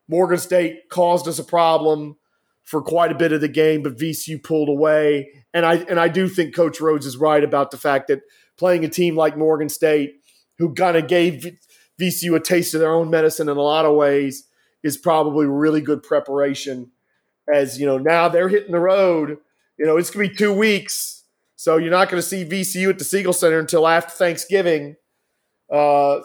Morgan 0.09 0.38
State 0.38 0.88
caused 0.88 1.29
us 1.29 1.38
a 1.38 1.44
problem 1.44 2.16
for 2.64 2.83
quite 2.83 3.12
a 3.12 3.16
bit 3.16 3.33
of 3.33 3.40
the 3.40 3.49
game, 3.49 3.83
but 3.83 3.99
VCU 3.99 4.42
pulled 4.42 4.68
away. 4.68 5.31
And 5.53 5.64
I 5.66 5.77
and 5.77 5.99
I 5.99 6.09
do 6.09 6.29
think 6.29 6.55
Coach 6.55 6.79
Rhoades 6.79 7.05
is 7.05 7.16
right 7.16 7.42
about 7.42 7.70
the 7.70 7.79
fact 7.79 8.09
that 8.09 8.23
playing 8.57 8.85
a 8.85 8.88
team 8.88 9.16
like 9.16 9.37
Morgan 9.37 9.68
State, 9.68 10.20
who 10.59 10.75
kind 10.75 10.96
of 10.96 11.09
gave 11.09 11.57
VCU 12.01 12.37
a 12.37 12.40
taste 12.40 12.75
of 12.75 12.81
their 12.81 12.92
own 12.92 13.11
medicine 13.11 13.49
in 13.49 13.57
a 13.57 13.62
lot 13.62 13.87
of 13.87 13.96
ways, 13.96 14.46
is 14.83 14.96
probably 14.96 15.46
really 15.46 15.81
good 15.81 16.03
preparation. 16.03 16.90
As 17.53 17.81
you 17.81 17.87
know, 17.87 17.99
now 17.99 18.29
they're 18.29 18.49
hitting 18.49 18.73
the 18.73 18.81
road. 18.81 19.38
You 19.79 19.87
know, 19.87 19.96
it's 19.96 20.11
gonna 20.11 20.29
be 20.29 20.35
two 20.35 20.53
weeks, 20.53 21.20
so 21.57 21.77
you're 21.77 21.90
not 21.90 22.09
going 22.09 22.23
to 22.23 22.27
see 22.27 22.42
VCU 22.42 22.88
at 22.88 22.99
the 22.99 23.05
Siegel 23.05 23.35
Center 23.35 23.59
until 23.59 23.87
after 23.87 24.12
Thanksgiving. 24.12 24.96
Uh, 25.70 26.20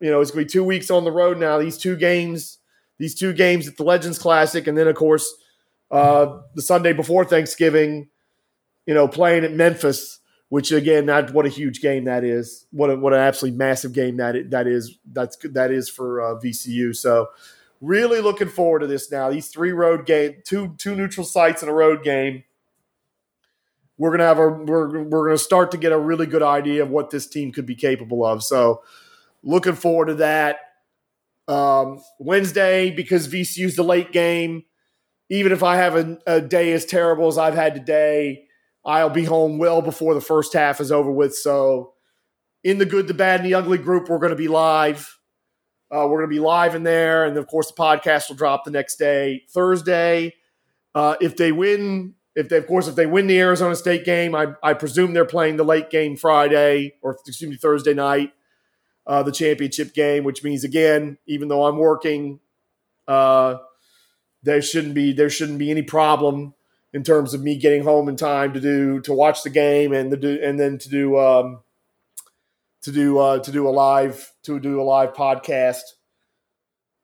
you 0.00 0.10
know, 0.10 0.20
it's 0.20 0.30
going 0.30 0.44
to 0.44 0.48
be 0.48 0.52
two 0.52 0.64
weeks 0.64 0.90
on 0.90 1.04
the 1.04 1.12
road 1.12 1.38
now. 1.38 1.58
These 1.58 1.78
two 1.78 1.96
games, 1.96 2.58
these 2.98 3.14
two 3.14 3.32
games 3.32 3.68
at 3.68 3.76
the 3.76 3.84
Legends 3.84 4.18
Classic, 4.18 4.66
and 4.66 4.76
then 4.76 4.88
of 4.88 4.96
course 4.96 5.32
uh, 5.90 6.40
the 6.54 6.62
Sunday 6.62 6.92
before 6.92 7.24
Thanksgiving. 7.24 8.08
You 8.86 8.94
know, 8.94 9.06
playing 9.06 9.44
at 9.44 9.52
Memphis, 9.52 10.18
which 10.48 10.72
again, 10.72 11.06
that 11.06 11.32
what 11.32 11.46
a 11.46 11.50
huge 11.50 11.80
game 11.80 12.04
that 12.04 12.24
is. 12.24 12.66
What 12.72 12.90
a, 12.90 12.96
what 12.96 13.12
an 13.12 13.20
absolutely 13.20 13.58
massive 13.58 13.92
game 13.92 14.16
that 14.16 14.50
that 14.50 14.66
is. 14.66 14.98
That's 15.10 15.36
that 15.52 15.70
is 15.70 15.88
for 15.88 16.20
uh, 16.20 16.40
VCU. 16.40 16.96
So 16.96 17.28
really 17.80 18.20
looking 18.20 18.48
forward 18.48 18.80
to 18.80 18.86
this 18.86 19.10
now. 19.10 19.30
These 19.30 19.48
three 19.48 19.72
road 19.72 20.06
game, 20.06 20.36
two 20.44 20.74
two 20.78 20.96
neutral 20.96 21.24
sites 21.24 21.62
and 21.62 21.70
a 21.70 21.74
road 21.74 22.02
game. 22.02 22.44
We're 23.96 24.10
gonna 24.10 24.24
have 24.24 24.38
a 24.38 24.48
we're 24.48 25.04
we're 25.04 25.26
gonna 25.26 25.38
start 25.38 25.70
to 25.72 25.76
get 25.76 25.92
a 25.92 25.98
really 25.98 26.26
good 26.26 26.42
idea 26.42 26.82
of 26.82 26.90
what 26.90 27.10
this 27.10 27.26
team 27.26 27.52
could 27.52 27.66
be 27.66 27.74
capable 27.74 28.24
of. 28.24 28.42
So 28.42 28.82
looking 29.42 29.74
forward 29.74 30.06
to 30.06 30.14
that. 30.16 30.58
Um, 31.48 32.00
Wednesday, 32.18 32.90
because 32.90 33.28
VCU's 33.28 33.76
the 33.76 33.82
late 33.82 34.12
game, 34.12 34.64
even 35.30 35.52
if 35.52 35.62
I 35.62 35.76
have 35.76 35.96
a, 35.96 36.18
a, 36.26 36.40
day 36.40 36.72
as 36.72 36.84
terrible 36.84 37.26
as 37.26 37.38
I've 37.38 37.54
had 37.54 37.74
today, 37.74 38.44
I'll 38.84 39.10
be 39.10 39.24
home 39.24 39.58
well 39.58 39.82
before 39.82 40.14
the 40.14 40.20
first 40.20 40.52
half 40.52 40.80
is 40.80 40.92
over 40.92 41.10
with. 41.10 41.34
So, 41.34 41.94
in 42.62 42.78
the 42.78 42.86
good, 42.86 43.08
the 43.08 43.14
bad, 43.14 43.40
and 43.40 43.48
the 43.48 43.54
ugly 43.54 43.78
group, 43.78 44.08
we're 44.08 44.18
going 44.18 44.30
to 44.30 44.36
be 44.36 44.48
live. 44.48 45.18
Uh, 45.90 46.06
we're 46.08 46.18
going 46.18 46.30
to 46.30 46.34
be 46.34 46.40
live 46.40 46.74
in 46.74 46.84
there. 46.84 47.24
And 47.24 47.36
of 47.36 47.46
course, 47.46 47.68
the 47.68 47.80
podcast 47.80 48.28
will 48.28 48.36
drop 48.36 48.64
the 48.64 48.70
next 48.70 48.96
day, 48.96 49.42
Thursday. 49.50 50.34
Uh, 50.94 51.16
if 51.20 51.36
they 51.36 51.52
win, 51.52 52.14
if 52.36 52.48
they, 52.48 52.58
of 52.58 52.66
course, 52.66 52.86
if 52.86 52.94
they 52.94 53.06
win 53.06 53.26
the 53.26 53.40
Arizona 53.40 53.74
State 53.74 54.04
game, 54.04 54.34
I, 54.34 54.54
I 54.62 54.74
presume 54.74 55.14
they're 55.14 55.24
playing 55.24 55.56
the 55.56 55.64
late 55.64 55.90
game 55.90 56.16
Friday 56.16 56.94
or 57.02 57.12
excuse 57.26 57.50
me, 57.50 57.56
Thursday 57.56 57.94
night 57.94 58.32
uh, 59.06 59.22
the 59.22 59.32
championship 59.32 59.94
game, 59.94 60.24
which 60.24 60.44
means 60.44 60.64
again, 60.64 61.18
even 61.26 61.48
though 61.48 61.66
I'm 61.66 61.78
working, 61.78 62.40
uh, 63.08 63.56
there 64.42 64.62
shouldn't 64.62 64.94
be 64.94 65.12
there 65.12 65.30
shouldn't 65.30 65.58
be 65.58 65.70
any 65.70 65.82
problem 65.82 66.54
in 66.92 67.02
terms 67.02 67.34
of 67.34 67.42
me 67.42 67.56
getting 67.56 67.84
home 67.84 68.08
in 68.08 68.16
time 68.16 68.52
to 68.52 68.60
do 68.60 69.00
to 69.00 69.12
watch 69.12 69.42
the 69.42 69.50
game 69.50 69.92
and 69.92 70.12
the 70.12 70.44
and 70.44 70.58
then 70.58 70.78
to 70.78 70.88
do 70.88 71.18
um, 71.18 71.60
to 72.82 72.92
do 72.92 73.18
uh, 73.18 73.38
to 73.40 73.52
do 73.52 73.68
a 73.68 73.70
live 73.70 74.32
to 74.44 74.58
do 74.58 74.80
a 74.80 74.84
live 74.84 75.12
podcast 75.12 75.82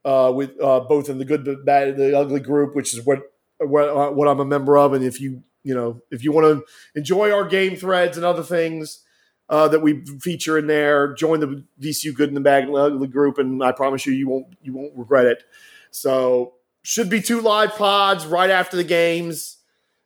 uh, 0.04 0.32
with 0.34 0.50
uh, 0.62 0.80
both 0.80 1.08
in 1.08 1.18
the 1.18 1.24
good 1.24 1.44
the 1.44 1.56
bad 1.56 1.96
the 1.96 2.16
ugly 2.16 2.40
group, 2.40 2.74
which 2.74 2.94
is 2.94 3.04
what 3.04 3.20
what, 3.58 4.14
what 4.14 4.28
I'm 4.28 4.40
a 4.40 4.44
member 4.44 4.78
of, 4.78 4.92
and 4.92 5.04
if 5.04 5.20
you 5.20 5.42
you 5.62 5.74
know 5.74 6.00
if 6.10 6.24
you 6.24 6.32
want 6.32 6.46
to 6.46 6.64
enjoy 6.98 7.32
our 7.32 7.44
game 7.44 7.76
threads 7.76 8.16
and 8.16 8.24
other 8.24 8.42
things 8.42 9.02
uh, 9.48 9.68
that 9.68 9.80
we 9.80 10.04
feature 10.20 10.58
in 10.58 10.66
there. 10.66 11.14
Join 11.14 11.40
the 11.40 11.64
VCU 11.80 12.14
Good 12.14 12.28
in 12.28 12.34
the 12.34 12.40
Bad 12.40 12.68
Ugly 12.68 13.08
group, 13.08 13.38
and 13.38 13.62
I 13.62 13.72
promise 13.72 14.06
you, 14.06 14.12
you 14.12 14.28
won't 14.28 14.46
you 14.62 14.72
won't 14.72 14.96
regret 14.96 15.26
it. 15.26 15.44
So 15.90 16.54
should 16.82 17.10
be 17.10 17.20
two 17.20 17.40
live 17.40 17.74
pods 17.74 18.26
right 18.26 18.50
after 18.50 18.76
the 18.76 18.84
games. 18.84 19.58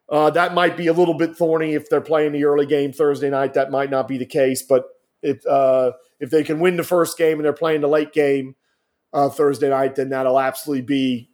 Uh, 0.09 0.31
that 0.31 0.55
might 0.55 0.76
be 0.76 0.88
a 0.88 0.92
little 0.92 1.14
bit 1.14 1.37
thorny 1.37 1.74
if 1.74 1.88
they're 1.88 2.00
playing 2.00 2.33
the 2.33 2.44
early 2.44 2.66
game 2.66 2.92
Thursday 2.92 3.31
night. 3.31 3.55
That 3.55 3.70
might 3.70 3.90
not 3.90 4.09
be 4.09 4.18
the 4.18 4.26
case, 4.26 4.62
but 4.62 4.85
if 5.22 5.46
uh, 5.46 5.92
if 6.18 6.31
they 6.31 6.42
can 6.42 6.61
win 6.61 6.76
the 6.76 6.85
first 6.85 7.16
game 7.16 7.38
and 7.38 7.44
they're 7.44 7.53
playing 7.53 7.81
the 7.81 7.88
late 7.88 8.12
game 8.12 8.57
uh, 9.12 9.29
Thursday 9.29 9.70
night, 9.70 9.94
then 9.94 10.11
that'll 10.11 10.40
absolutely 10.40 10.83
be 10.83 11.31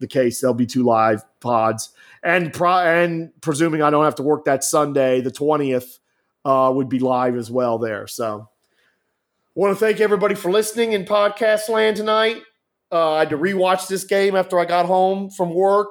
the 0.00 0.06
case. 0.06 0.40
There'll 0.40 0.54
be 0.54 0.66
two 0.66 0.82
live 0.82 1.24
pods, 1.40 1.90
and 2.22 2.52
pro- 2.52 2.84
and 2.84 3.30
presuming 3.40 3.80
I 3.80 3.90
don't 3.90 4.04
have 4.04 4.16
to 4.16 4.22
work 4.22 4.44
that 4.44 4.64
Sunday, 4.64 5.20
the 5.20 5.30
twentieth 5.30 5.98
uh, 6.46 6.70
would 6.70 6.88
be 6.88 7.00
live 7.00 7.36
as 7.36 7.50
well 7.50 7.76
there. 7.76 8.06
So 8.06 8.48
want 9.56 9.76
to 9.76 9.84
thank 9.84 10.00
everybody 10.00 10.36
for 10.36 10.52
listening 10.52 10.92
in 10.92 11.04
podcast 11.04 11.68
land 11.68 11.96
tonight. 11.96 12.40
Uh, 12.92 13.14
I 13.14 13.18
had 13.20 13.30
to 13.30 13.38
rewatch 13.38 13.88
this 13.88 14.04
game 14.04 14.36
after 14.36 14.60
I 14.60 14.64
got 14.64 14.86
home 14.86 15.28
from 15.28 15.52
work, 15.52 15.88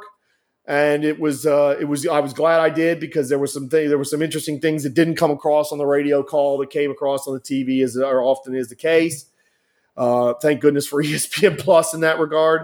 and 0.65 1.03
it 1.03 1.19
was 1.19 1.45
uh, 1.45 1.75
it 1.77 1.83
was 1.83 2.07
I 2.07 2.21
was 2.21 2.31
glad 2.31 2.61
I 2.61 2.69
did 2.69 3.01
because 3.01 3.27
there 3.27 3.37
was 3.37 3.53
some 3.53 3.67
there 3.67 3.97
were 3.97 4.05
some 4.05 4.21
interesting 4.21 4.61
things 4.61 4.83
that 4.83 4.93
didn't 4.93 5.15
come 5.15 5.29
across 5.29 5.73
on 5.73 5.77
the 5.77 5.85
radio 5.85 6.23
call 6.23 6.57
that 6.59 6.69
came 6.69 6.89
across 6.89 7.27
on 7.27 7.33
the 7.33 7.41
TV 7.41 7.83
as 7.83 7.97
or 7.97 8.23
often 8.23 8.55
is 8.55 8.69
the 8.69 8.77
case. 8.77 9.25
Uh, 9.97 10.35
thank 10.41 10.61
goodness 10.61 10.87
for 10.87 11.03
ESPN 11.03 11.59
Plus 11.59 11.93
in 11.93 11.99
that 11.99 12.17
regard. 12.17 12.63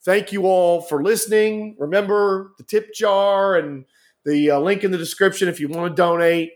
Thank 0.00 0.32
you 0.32 0.46
all 0.46 0.80
for 0.80 1.02
listening. 1.02 1.76
Remember 1.78 2.52
the 2.56 2.64
tip 2.64 2.94
jar 2.94 3.56
and 3.56 3.84
the 4.24 4.52
uh, 4.52 4.58
link 4.58 4.84
in 4.84 4.90
the 4.90 4.98
description 4.98 5.48
if 5.48 5.60
you 5.60 5.68
want 5.68 5.94
to 5.94 6.02
donate 6.02 6.52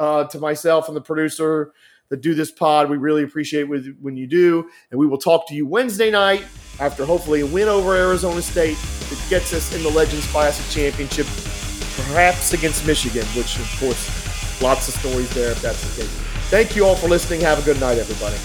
uh, 0.00 0.24
to 0.24 0.40
myself 0.40 0.88
and 0.88 0.96
the 0.96 1.00
producer 1.00 1.72
that 2.08 2.22
do 2.22 2.34
this 2.34 2.50
pod. 2.50 2.90
We 2.90 2.96
really 2.96 3.22
appreciate 3.22 3.70
it 3.70 3.96
when 4.00 4.16
you 4.16 4.26
do. 4.26 4.68
And 4.90 4.98
we 4.98 5.06
will 5.06 5.18
talk 5.18 5.46
to 5.48 5.54
you 5.54 5.66
Wednesday 5.66 6.10
night 6.10 6.44
after 6.80 7.04
hopefully 7.04 7.40
a 7.40 7.46
win 7.46 7.68
over 7.68 7.94
Arizona 7.94 8.42
State 8.42 8.78
that 9.10 9.22
gets 9.28 9.52
us 9.52 9.72
in 9.74 9.82
the 9.82 9.90
Legends 9.90 10.26
Classic 10.28 10.66
Championship, 10.74 11.26
perhaps 12.04 12.52
against 12.52 12.84
Michigan, 12.86 13.24
which, 13.36 13.58
of 13.58 13.76
course, 13.78 14.60
lots 14.60 14.88
of 14.88 14.94
stories 14.94 15.32
there 15.34 15.52
if 15.52 15.62
that's 15.62 15.82
the 15.94 16.02
case. 16.02 16.10
Thank 16.50 16.74
you 16.74 16.84
all 16.84 16.96
for 16.96 17.08
listening. 17.08 17.40
Have 17.42 17.60
a 17.60 17.62
good 17.62 17.78
night, 17.78 17.98
everybody. 17.98 18.36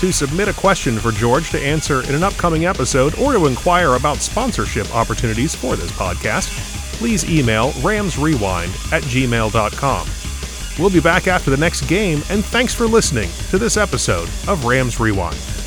To 0.00 0.12
submit 0.12 0.48
a 0.48 0.52
question 0.52 0.98
for 0.98 1.12
George 1.12 1.50
to 1.50 1.58
answer 1.58 2.02
in 2.02 2.14
an 2.14 2.22
upcoming 2.22 2.66
episode 2.66 3.18
or 3.18 3.32
to 3.32 3.46
inquire 3.46 3.94
about 3.94 4.18
sponsorship 4.18 4.94
opportunities 4.94 5.54
for 5.54 5.76
this 5.76 5.90
podcast, 5.92 6.50
please 6.98 7.28
email 7.28 7.70
ramsrewind 7.72 8.92
at 8.92 9.02
gmail.com. 9.04 10.23
We'll 10.78 10.90
be 10.90 11.00
back 11.00 11.28
after 11.28 11.50
the 11.50 11.56
next 11.56 11.82
game, 11.82 12.22
and 12.30 12.44
thanks 12.44 12.74
for 12.74 12.86
listening 12.86 13.30
to 13.50 13.58
this 13.58 13.76
episode 13.76 14.28
of 14.48 14.64
Rams 14.64 14.98
Rewind. 14.98 15.63